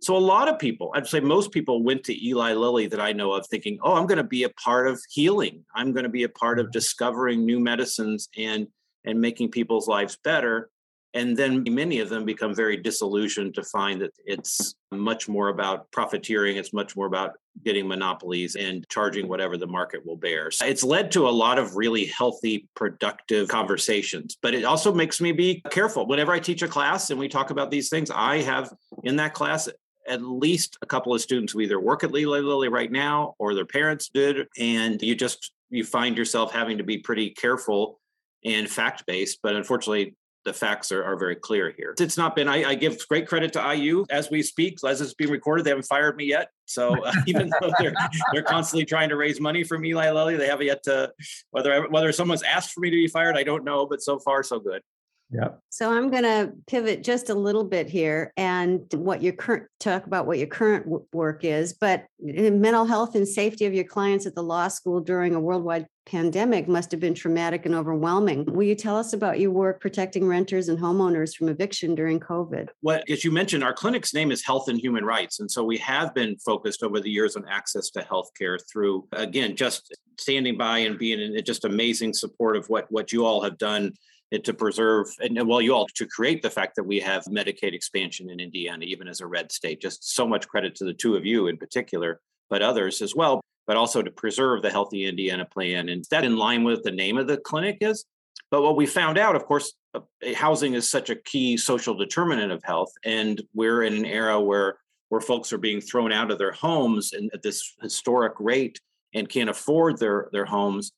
so 0.00 0.16
a 0.16 0.18
lot 0.18 0.48
of 0.48 0.58
people, 0.58 0.92
I'd 0.94 1.06
say 1.06 1.20
most 1.20 1.52
people 1.52 1.82
went 1.82 2.04
to 2.04 2.26
Eli 2.26 2.52
Lilly 2.52 2.86
that 2.88 3.00
I 3.00 3.12
know 3.12 3.32
of 3.32 3.46
thinking, 3.46 3.78
"Oh, 3.82 3.94
I'm 3.94 4.06
going 4.06 4.18
to 4.18 4.24
be 4.24 4.44
a 4.44 4.50
part 4.50 4.88
of 4.88 5.00
healing. 5.10 5.64
I'm 5.74 5.92
going 5.92 6.04
to 6.04 6.10
be 6.10 6.24
a 6.24 6.28
part 6.28 6.58
of 6.58 6.66
mm-hmm. 6.66 6.72
discovering 6.72 7.46
new 7.46 7.60
medicines 7.60 8.28
and 8.36 8.66
and 9.04 9.20
making 9.20 9.50
people's 9.50 9.88
lives 9.88 10.18
better." 10.22 10.70
And 11.14 11.34
then 11.34 11.64
many 11.70 12.00
of 12.00 12.10
them 12.10 12.26
become 12.26 12.54
very 12.54 12.76
disillusioned 12.76 13.54
to 13.54 13.62
find 13.62 14.02
that 14.02 14.12
it's 14.26 14.74
much 14.92 15.30
more 15.30 15.48
about 15.48 15.90
profiteering. 15.90 16.58
It's 16.58 16.74
much 16.74 16.94
more 16.94 17.06
about 17.06 17.32
getting 17.64 17.88
monopolies 17.88 18.54
and 18.54 18.86
charging 18.90 19.26
whatever 19.26 19.56
the 19.56 19.66
market 19.66 20.04
will 20.04 20.18
bear. 20.18 20.50
So 20.50 20.66
it's 20.66 20.84
led 20.84 21.10
to 21.12 21.26
a 21.26 21.30
lot 21.30 21.58
of 21.58 21.74
really 21.74 22.04
healthy, 22.04 22.68
productive 22.76 23.48
conversations. 23.48 24.36
But 24.42 24.52
it 24.52 24.64
also 24.64 24.92
makes 24.92 25.18
me 25.18 25.32
be 25.32 25.62
careful. 25.70 26.06
Whenever 26.06 26.32
I 26.32 26.38
teach 26.38 26.60
a 26.60 26.68
class 26.68 27.08
and 27.08 27.18
we 27.18 27.28
talk 27.28 27.48
about 27.48 27.70
these 27.70 27.88
things, 27.88 28.10
I 28.10 28.42
have 28.42 28.70
in 29.02 29.16
that 29.16 29.32
class 29.32 29.70
at 30.08 30.22
least 30.22 30.78
a 30.82 30.86
couple 30.86 31.14
of 31.14 31.20
students 31.20 31.52
who 31.52 31.60
either 31.60 31.80
work 31.80 32.04
at 32.04 32.14
Eli 32.14 32.40
Lilly 32.40 32.68
right 32.68 32.90
now 32.90 33.34
or 33.38 33.54
their 33.54 33.66
parents 33.66 34.08
did. 34.12 34.46
And 34.58 35.00
you 35.02 35.14
just 35.14 35.52
you 35.70 35.84
find 35.84 36.16
yourself 36.16 36.52
having 36.52 36.78
to 36.78 36.84
be 36.84 36.98
pretty 36.98 37.30
careful 37.30 38.00
and 38.44 38.68
fact 38.68 39.04
based. 39.06 39.40
But 39.42 39.56
unfortunately, 39.56 40.14
the 40.46 40.52
facts 40.52 40.92
are, 40.92 41.04
are 41.04 41.16
very 41.16 41.34
clear 41.34 41.74
here. 41.76 41.94
It's 41.98 42.16
not 42.16 42.36
been, 42.36 42.48
I, 42.48 42.70
I, 42.70 42.74
give 42.76 42.96
great 43.08 43.26
credit 43.26 43.52
to 43.54 43.74
IU 43.74 44.06
as 44.10 44.30
we 44.30 44.42
speak. 44.42 44.78
As 44.86 45.00
it's 45.00 45.12
being 45.12 45.30
recorded, 45.30 45.66
they 45.66 45.70
haven't 45.70 45.86
fired 45.86 46.16
me 46.16 46.24
yet. 46.26 46.50
So 46.66 47.04
uh, 47.04 47.12
even 47.26 47.50
though 47.60 47.72
they're, 47.80 47.92
they're 48.32 48.44
constantly 48.44 48.84
trying 48.86 49.08
to 49.08 49.16
raise 49.16 49.40
money 49.40 49.64
from 49.64 49.84
Eli 49.84 50.10
Lilly, 50.12 50.36
they 50.36 50.46
haven't 50.46 50.66
yet 50.66 50.84
to, 50.84 51.12
whether, 51.50 51.88
whether 51.88 52.12
someone's 52.12 52.44
asked 52.44 52.72
for 52.72 52.80
me 52.80 52.90
to 52.90 52.96
be 52.96 53.08
fired, 53.08 53.36
I 53.36 53.42
don't 53.42 53.64
know, 53.64 53.86
but 53.86 54.00
so 54.00 54.20
far, 54.20 54.44
so 54.44 54.60
good. 54.60 54.82
Yeah. 55.30 55.48
So 55.70 55.92
I'm 55.92 56.10
going 56.10 56.22
to 56.22 56.52
pivot 56.66 57.02
just 57.02 57.30
a 57.30 57.34
little 57.34 57.64
bit 57.64 57.88
here 57.88 58.32
and 58.36 58.82
what 58.94 59.22
your 59.22 59.32
current 59.32 59.64
talk 59.80 60.06
about 60.06 60.26
what 60.26 60.38
your 60.38 60.46
current 60.46 60.84
w- 60.84 61.04
work 61.12 61.44
is, 61.44 61.72
but 61.72 62.04
mental 62.20 62.84
health 62.84 63.16
and 63.16 63.26
safety 63.26 63.66
of 63.66 63.74
your 63.74 63.84
clients 63.84 64.24
at 64.26 64.36
the 64.36 64.42
law 64.42 64.68
school 64.68 65.00
during 65.00 65.34
a 65.34 65.40
worldwide 65.40 65.86
pandemic 66.06 66.68
must 66.68 66.92
have 66.92 67.00
been 67.00 67.14
traumatic 67.14 67.66
and 67.66 67.74
overwhelming. 67.74 68.44
Will 68.44 68.62
you 68.62 68.76
tell 68.76 68.96
us 68.96 69.12
about 69.12 69.40
your 69.40 69.50
work 69.50 69.80
protecting 69.80 70.28
renters 70.28 70.68
and 70.68 70.78
homeowners 70.78 71.34
from 71.34 71.48
eviction 71.48 71.96
during 71.96 72.20
COVID? 72.20 72.68
What, 72.82 73.02
as 73.10 73.24
you 73.24 73.32
mentioned, 73.32 73.64
our 73.64 73.72
clinic's 73.72 74.14
name 74.14 74.30
is 74.30 74.46
Health 74.46 74.68
and 74.68 74.78
Human 74.78 75.04
Rights. 75.04 75.40
And 75.40 75.50
so 75.50 75.64
we 75.64 75.78
have 75.78 76.14
been 76.14 76.36
focused 76.38 76.84
over 76.84 77.00
the 77.00 77.10
years 77.10 77.34
on 77.34 77.44
access 77.48 77.90
to 77.90 78.00
healthcare 78.02 78.58
through, 78.70 79.08
again, 79.12 79.56
just 79.56 79.92
standing 80.18 80.56
by 80.56 80.78
and 80.78 80.96
being 80.96 81.36
just 81.44 81.64
amazing 81.64 82.14
support 82.14 82.56
of 82.56 82.68
what, 82.68 82.86
what 82.90 83.12
you 83.12 83.26
all 83.26 83.42
have 83.42 83.58
done 83.58 83.92
to 84.32 84.52
preserve 84.52 85.08
and 85.20 85.38
well 85.46 85.60
you 85.60 85.74
all 85.74 85.86
to 85.94 86.06
create 86.06 86.42
the 86.42 86.50
fact 86.50 86.74
that 86.76 86.84
we 86.84 86.98
have 86.98 87.24
medicaid 87.24 87.72
expansion 87.72 88.28
in 88.28 88.40
indiana 88.40 88.84
even 88.84 89.08
as 89.08 89.20
a 89.20 89.26
red 89.26 89.52
state. 89.52 89.80
Just 89.80 90.14
so 90.14 90.26
much 90.26 90.48
credit 90.48 90.74
to 90.76 90.84
the 90.84 90.92
two 90.92 91.16
of 91.16 91.24
you 91.24 91.46
in 91.46 91.56
particular 91.56 92.20
but 92.50 92.62
others 92.62 93.02
as 93.02 93.14
well 93.14 93.40
but 93.66 93.76
also 93.76 94.02
to 94.02 94.10
preserve 94.10 94.62
the 94.62 94.70
healthy 94.70 95.06
indiana 95.06 95.44
plan. 95.44 95.88
And 95.88 96.04
that 96.10 96.24
in 96.24 96.36
line 96.36 96.64
with 96.64 96.82
the 96.82 96.90
name 96.90 97.18
of 97.18 97.26
the 97.26 97.36
clinic 97.36 97.78
is? 97.80 98.04
But 98.50 98.62
what 98.62 98.76
we 98.76 98.86
found 98.86 99.16
out 99.16 99.36
of 99.36 99.44
course 99.44 99.74
uh, 99.94 100.00
housing 100.34 100.74
is 100.74 100.88
such 100.88 101.08
a 101.08 101.16
key 101.16 101.56
social 101.56 101.94
determinant 101.94 102.52
of 102.52 102.64
health 102.64 102.92
and 103.04 103.40
we're 103.54 103.84
in 103.84 103.94
an 103.94 104.06
era 104.06 104.40
where 104.40 104.78
where 105.08 105.20
folks 105.20 105.52
are 105.52 105.58
being 105.58 105.80
thrown 105.80 106.10
out 106.10 106.32
of 106.32 106.38
their 106.38 106.52
homes 106.52 107.12
and 107.12 107.30
at 107.32 107.42
this 107.42 107.74
historic 107.80 108.34
rate 108.40 108.80
and 109.14 109.28
can't 109.28 109.50
afford 109.50 109.98
their 109.98 110.28
their 110.32 110.44
homes 110.44 110.92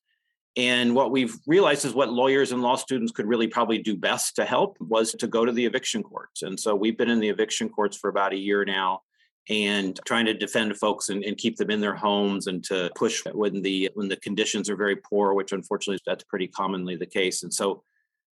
and 0.59 0.92
what 0.92 1.12
we've 1.12 1.37
realized 1.47 1.85
is 1.85 1.94
what 1.94 2.12
lawyers 2.12 2.51
and 2.51 2.61
law 2.61 2.75
students 2.75 3.12
could 3.12 3.27
really 3.27 3.47
probably 3.47 3.79
do 3.79 3.97
best 3.97 4.35
to 4.37 4.44
help 4.44 4.77
was 4.81 5.12
to 5.12 5.29
go 5.29 5.44
to 5.44 5.53
the 5.53 5.64
eviction 5.64 6.03
courts. 6.03 6.42
And 6.42 6.59
so 6.59 6.75
we've 6.75 6.99
been 6.99 7.09
in 7.09 7.21
the 7.21 7.29
eviction 7.29 7.68
courts 7.68 7.97
for 7.97 8.11
about 8.11 8.33
a 8.33 8.37
year 8.37 8.64
now 8.64 9.03
and 9.49 9.99
trying 10.05 10.27
to 10.27 10.35
defend 10.35 10.77
folks 10.77 11.11
and, 11.11 11.25
and, 11.25 11.38
keep 11.38 11.57
them 11.57 11.71
in 11.71 11.81
their 11.81 11.94
homes 11.94 12.49
and 12.49 12.62
to 12.64 12.90
push 12.97 13.23
when 13.33 13.62
the 13.62 13.88
when 13.94 14.09
the 14.09 14.16
conditions 14.16 14.68
are 14.68 14.77
very 14.77 14.97
poor, 14.97 15.33
which 15.33 15.53
unfortunately 15.53 16.03
that's 16.05 16.25
pretty 16.25 16.49
commonly 16.49 16.97
the 16.97 17.07
case. 17.07 17.44
And 17.44 17.55
so 17.55 17.85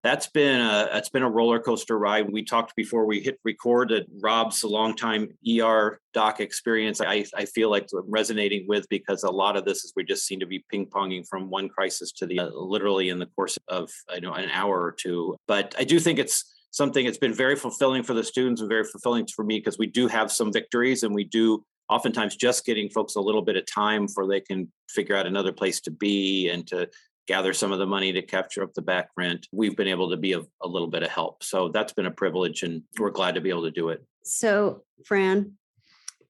that's 0.03 0.27
been 0.27 0.61
a 0.61 0.89
that's 0.91 1.09
been 1.09 1.21
a 1.21 1.29
roller 1.29 1.59
coaster 1.59 1.97
ride. 1.97 2.31
We 2.31 2.43
talked 2.43 2.75
before 2.75 3.05
we 3.05 3.19
hit 3.19 3.39
record 3.43 3.89
that 3.89 4.07
Rob's 4.19 4.63
a 4.63 4.67
longtime 4.67 5.29
ER 5.47 5.99
doc 6.13 6.39
experience. 6.39 7.01
I, 7.01 7.25
I 7.35 7.45
feel 7.45 7.69
like 7.69 7.87
resonating 8.07 8.65
with 8.67 8.89
because 8.89 9.23
a 9.23 9.29
lot 9.29 9.55
of 9.55 9.65
this 9.65 9.83
is 9.83 9.93
we 9.95 10.03
just 10.03 10.25
seem 10.25 10.39
to 10.39 10.47
be 10.47 10.65
ping 10.69 10.87
ponging 10.87 11.27
from 11.27 11.49
one 11.49 11.69
crisis 11.69 12.11
to 12.13 12.25
the 12.25 12.39
uh, 12.39 12.49
literally 12.49 13.09
in 13.09 13.19
the 13.19 13.27
course 13.27 13.57
of 13.67 13.91
you 14.13 14.21
know 14.21 14.33
an 14.33 14.49
hour 14.49 14.81
or 14.81 14.91
two. 14.91 15.35
But 15.47 15.75
I 15.77 15.83
do 15.83 15.99
think 15.99 16.17
it's 16.17 16.45
something 16.71 17.05
that's 17.05 17.17
been 17.17 17.33
very 17.33 17.55
fulfilling 17.55 18.01
for 18.01 18.13
the 18.13 18.23
students 18.23 18.61
and 18.61 18.69
very 18.69 18.85
fulfilling 18.85 19.27
for 19.27 19.43
me 19.43 19.59
because 19.59 19.77
we 19.77 19.87
do 19.87 20.07
have 20.07 20.31
some 20.31 20.51
victories 20.51 21.03
and 21.03 21.13
we 21.13 21.25
do 21.25 21.63
oftentimes 21.89 22.37
just 22.37 22.65
getting 22.65 22.89
folks 22.89 23.15
a 23.15 23.21
little 23.21 23.41
bit 23.41 23.57
of 23.57 23.65
time 23.65 24.07
for 24.07 24.25
they 24.25 24.39
can 24.39 24.71
figure 24.89 25.15
out 25.15 25.27
another 25.27 25.51
place 25.51 25.81
to 25.81 25.91
be 25.91 26.49
and 26.49 26.65
to 26.65 26.89
gather 27.31 27.53
some 27.53 27.71
of 27.71 27.79
the 27.79 27.85
money 27.85 28.11
to 28.11 28.21
capture 28.21 28.61
up 28.61 28.73
the 28.73 28.81
back 28.81 29.07
rent. 29.15 29.47
We've 29.53 29.77
been 29.77 29.87
able 29.87 30.09
to 30.09 30.17
be 30.17 30.33
a, 30.33 30.41
a 30.61 30.67
little 30.67 30.89
bit 30.89 31.01
of 31.01 31.09
help. 31.09 31.43
So 31.43 31.69
that's 31.69 31.93
been 31.93 32.05
a 32.05 32.11
privilege 32.11 32.61
and 32.63 32.83
we're 32.99 33.09
glad 33.09 33.35
to 33.35 33.41
be 33.41 33.49
able 33.49 33.63
to 33.63 33.71
do 33.71 33.87
it. 33.87 34.03
So, 34.25 34.83
Fran, 35.05 35.53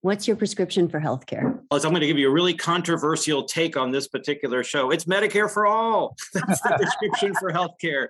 what's 0.01 0.27
your 0.27 0.37
prescription 0.37 0.87
for 0.87 0.99
healthcare? 0.99 1.59
Well, 1.71 1.81
I'm 1.83 1.89
going 1.89 2.01
to 2.01 2.07
give 2.07 2.19
you 2.19 2.29
a 2.29 2.31
really 2.31 2.53
controversial 2.53 3.45
take 3.45 3.77
on 3.77 3.89
this 3.89 4.07
particular 4.07 4.63
show. 4.63 4.91
It's 4.91 5.05
Medicare 5.05 5.49
for 5.51 5.65
all. 5.65 6.15
That's 6.35 6.61
the 6.61 6.75
prescription 6.77 7.33
for 7.33 7.51
healthcare. 7.51 8.09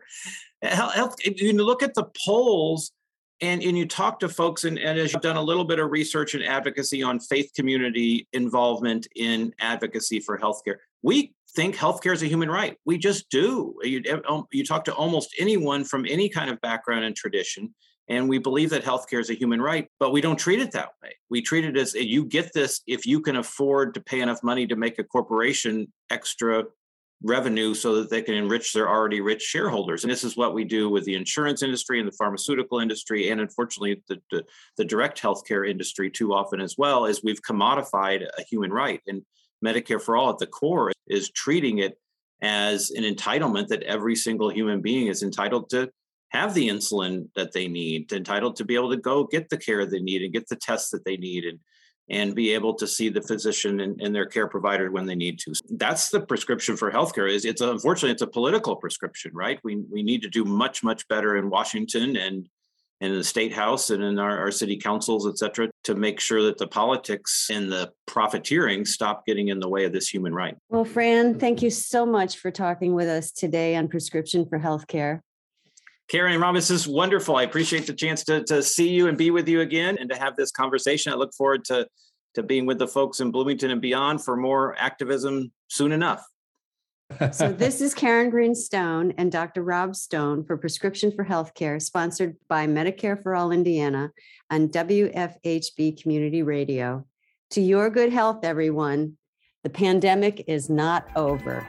Health, 0.62 1.15
you 1.23 1.54
look 1.54 1.84
at 1.84 1.93
the 1.93 2.10
polls 2.25 2.91
and, 3.39 3.63
and 3.63 3.77
you 3.77 3.88
talk 3.88 4.19
to 4.19 4.27
folks, 4.27 4.65
and, 4.65 4.77
and 4.77 4.99
as 4.99 5.13
you've 5.13 5.21
done 5.21 5.38
a 5.38 5.41
little 5.41 5.63
bit 5.63 5.80
of 5.80 5.91
research 5.91 6.36
and 6.36 6.43
advocacy 6.43 7.01
on 7.01 7.21
faith 7.21 7.51
community 7.56 8.27
involvement 8.34 9.08
in 9.15 9.56
advocacy 9.62 10.19
for 10.19 10.38
healthcare, 10.38 10.75
we 11.01 11.34
think 11.55 11.75
healthcare 11.75 12.13
is 12.13 12.23
a 12.23 12.27
human 12.27 12.49
right. 12.49 12.77
We 12.85 12.97
just 12.97 13.29
do. 13.29 13.75
You, 13.83 14.01
um, 14.27 14.45
you 14.51 14.65
talk 14.65 14.85
to 14.85 14.93
almost 14.93 15.35
anyone 15.39 15.83
from 15.83 16.05
any 16.09 16.29
kind 16.29 16.49
of 16.49 16.59
background 16.61 17.05
and 17.05 17.15
tradition, 17.15 17.73
and 18.07 18.27
we 18.27 18.39
believe 18.39 18.69
that 18.71 18.83
healthcare 18.83 19.19
is 19.19 19.29
a 19.29 19.35
human 19.35 19.61
right, 19.61 19.87
but 19.99 20.11
we 20.11 20.21
don't 20.21 20.37
treat 20.37 20.59
it 20.59 20.71
that 20.71 20.89
way. 21.01 21.15
We 21.29 21.41
treat 21.41 21.65
it 21.65 21.77
as 21.77 21.93
you 21.93 22.25
get 22.25 22.51
this 22.53 22.81
if 22.87 23.05
you 23.05 23.21
can 23.21 23.37
afford 23.37 23.93
to 23.93 24.01
pay 24.01 24.21
enough 24.21 24.43
money 24.43 24.67
to 24.67 24.75
make 24.75 24.99
a 24.99 25.03
corporation 25.03 25.91
extra 26.09 26.65
revenue 27.23 27.73
so 27.75 27.95
that 27.95 28.09
they 28.09 28.21
can 28.21 28.33
enrich 28.33 28.73
their 28.73 28.89
already 28.89 29.21
rich 29.21 29.43
shareholders. 29.43 30.03
And 30.03 30.11
this 30.11 30.23
is 30.23 30.35
what 30.35 30.55
we 30.55 30.63
do 30.63 30.89
with 30.89 31.05
the 31.05 31.15
insurance 31.15 31.61
industry 31.61 31.99
and 31.99 32.07
the 32.07 32.15
pharmaceutical 32.17 32.79
industry, 32.79 33.29
and 33.29 33.39
unfortunately 33.39 34.01
the, 34.07 34.19
the, 34.31 34.43
the 34.77 34.85
direct 34.85 35.21
healthcare 35.21 35.69
industry 35.69 36.09
too 36.09 36.33
often 36.33 36.59
as 36.59 36.75
well, 36.77 37.05
is 37.05 37.23
we've 37.23 37.41
commodified 37.41 38.27
a 38.37 38.43
human 38.43 38.71
right. 38.71 39.01
And 39.07 39.21
Medicare 39.63 40.02
for 40.02 40.17
All 40.17 40.30
at 40.30 40.38
the 40.38 40.47
core 40.47 40.91
is 41.08 41.30
treating 41.32 41.80
it 41.80 41.97
as 42.41 42.91
an 42.91 43.04
entitlement 43.04 43.67
that 43.67 43.84
every 43.84 44.15
single 44.15 44.50
human 44.50 44.82
being 44.82 45.08
is 45.08 45.24
entitled 45.24 45.69
to 45.69 45.89
have 46.30 46.54
the 46.54 46.69
insulin 46.69 47.28
that 47.36 47.52
they 47.52 47.67
need, 47.67 48.12
entitled 48.12 48.56
to 48.56 48.65
be 48.65 48.76
able 48.76 48.89
to 48.89 48.97
go 48.97 49.26
get 49.26 49.50
the 49.50 49.58
care 49.58 49.86
they 49.86 50.00
need 50.00 50.21
and 50.21 50.34
get 50.34 50.47
the 50.47 50.56
tests 50.56 50.89
that 50.91 51.06
they 51.06 51.17
need 51.17 51.45
and 51.45 51.60
and 52.10 52.36
be 52.36 52.54
able 52.54 52.74
to 52.74 52.86
see 52.86 53.08
the 53.08 53.21
physician 53.21 53.80
and, 53.80 54.02
and 54.02 54.13
their 54.13 54.26
care 54.26 54.47
provider 54.47 54.91
when 54.91 55.06
they 55.06 55.15
need 55.15 55.39
to. 55.39 55.54
That's 55.69 56.10
the 56.10 56.19
prescription 56.19 56.76
for 56.76 56.91
healthcare. 56.91 57.32
Is 57.32 57.45
it's 57.45 57.62
unfortunately 57.62 58.12
it's 58.12 58.21
a 58.21 58.28
political 58.28 58.76
prescription, 58.76 59.32
right? 59.34 59.60
We 59.63 59.78
we 59.89 60.04
need 60.04 60.21
to 60.24 60.30
do 60.30 60.43
much 60.43 60.84
much 60.84 61.08
better 61.08 61.38
in 61.38 61.50
Washington 61.50 62.17
and 62.17 62.50
and 63.01 63.11
in 63.11 63.17
the 63.17 63.23
state 63.23 63.51
house 63.51 63.89
and 63.89 64.03
in 64.03 64.19
our, 64.19 64.37
our 64.37 64.51
city 64.51 64.77
councils, 64.77 65.27
et 65.27 65.37
cetera, 65.37 65.69
to 65.83 65.95
make 65.95 66.19
sure 66.19 66.43
that 66.43 66.59
the 66.59 66.67
politics 66.67 67.49
and 67.51 67.71
the 67.71 67.91
profiteering 68.05 68.85
stop 68.85 69.25
getting 69.25 69.47
in 69.47 69.59
the 69.59 69.67
way 69.67 69.85
of 69.85 69.91
this 69.91 70.07
human 70.07 70.33
right. 70.33 70.55
Well, 70.69 70.85
Fran, 70.85 71.39
thank 71.39 71.63
you 71.63 71.71
so 71.71 72.05
much 72.05 72.37
for 72.37 72.51
talking 72.51 72.93
with 72.93 73.07
us 73.07 73.31
today 73.31 73.75
on 73.75 73.87
prescription 73.87 74.45
for 74.45 74.59
healthcare. 74.59 75.19
Karen 76.09 76.33
and 76.33 76.41
Rob, 76.41 76.55
this 76.55 76.69
is 76.69 76.87
wonderful. 76.87 77.37
I 77.37 77.43
appreciate 77.43 77.87
the 77.87 77.93
chance 77.93 78.23
to, 78.25 78.43
to 78.43 78.61
see 78.61 78.89
you 78.89 79.07
and 79.07 79.17
be 79.17 79.31
with 79.31 79.47
you 79.47 79.61
again 79.61 79.97
and 79.99 80.09
to 80.11 80.17
have 80.17 80.35
this 80.35 80.51
conversation. 80.51 81.11
I 81.11 81.15
look 81.15 81.33
forward 81.33 81.65
to, 81.65 81.87
to 82.35 82.43
being 82.43 82.65
with 82.65 82.77
the 82.77 82.87
folks 82.87 83.19
in 83.19 83.31
Bloomington 83.31 83.71
and 83.71 83.81
beyond 83.81 84.23
for 84.23 84.37
more 84.37 84.75
activism 84.77 85.51
soon 85.69 85.91
enough 85.91 86.23
so 87.32 87.52
this 87.58 87.82
is 87.82 87.93
Karen 87.93 88.30
Green 88.30 88.56
Stone 88.56 89.13
and 89.17 89.32
Dr. 89.32 89.63
Rob 89.63 89.95
Stone 89.95 90.45
for 90.45 90.58
Prescription 90.58 91.12
for 91.12 91.26
Healthcare, 91.26 91.82
sponsored 91.82 92.36
by 92.47 92.67
Medicare 92.67 93.21
for 93.21 93.36
All 93.36 93.52
Indiana 93.52 94.12
on 94.50 94.69
WFHB 94.69 96.02
Community 96.02 96.43
Radio. 96.43 97.06
To 97.52 97.62
your 97.62 97.89
good 97.89 98.13
health, 98.13 98.43
everyone. 98.43 99.17
The 99.63 99.69
pandemic 99.69 100.45
is 100.47 100.69
not 100.69 101.08
over. 101.15 101.67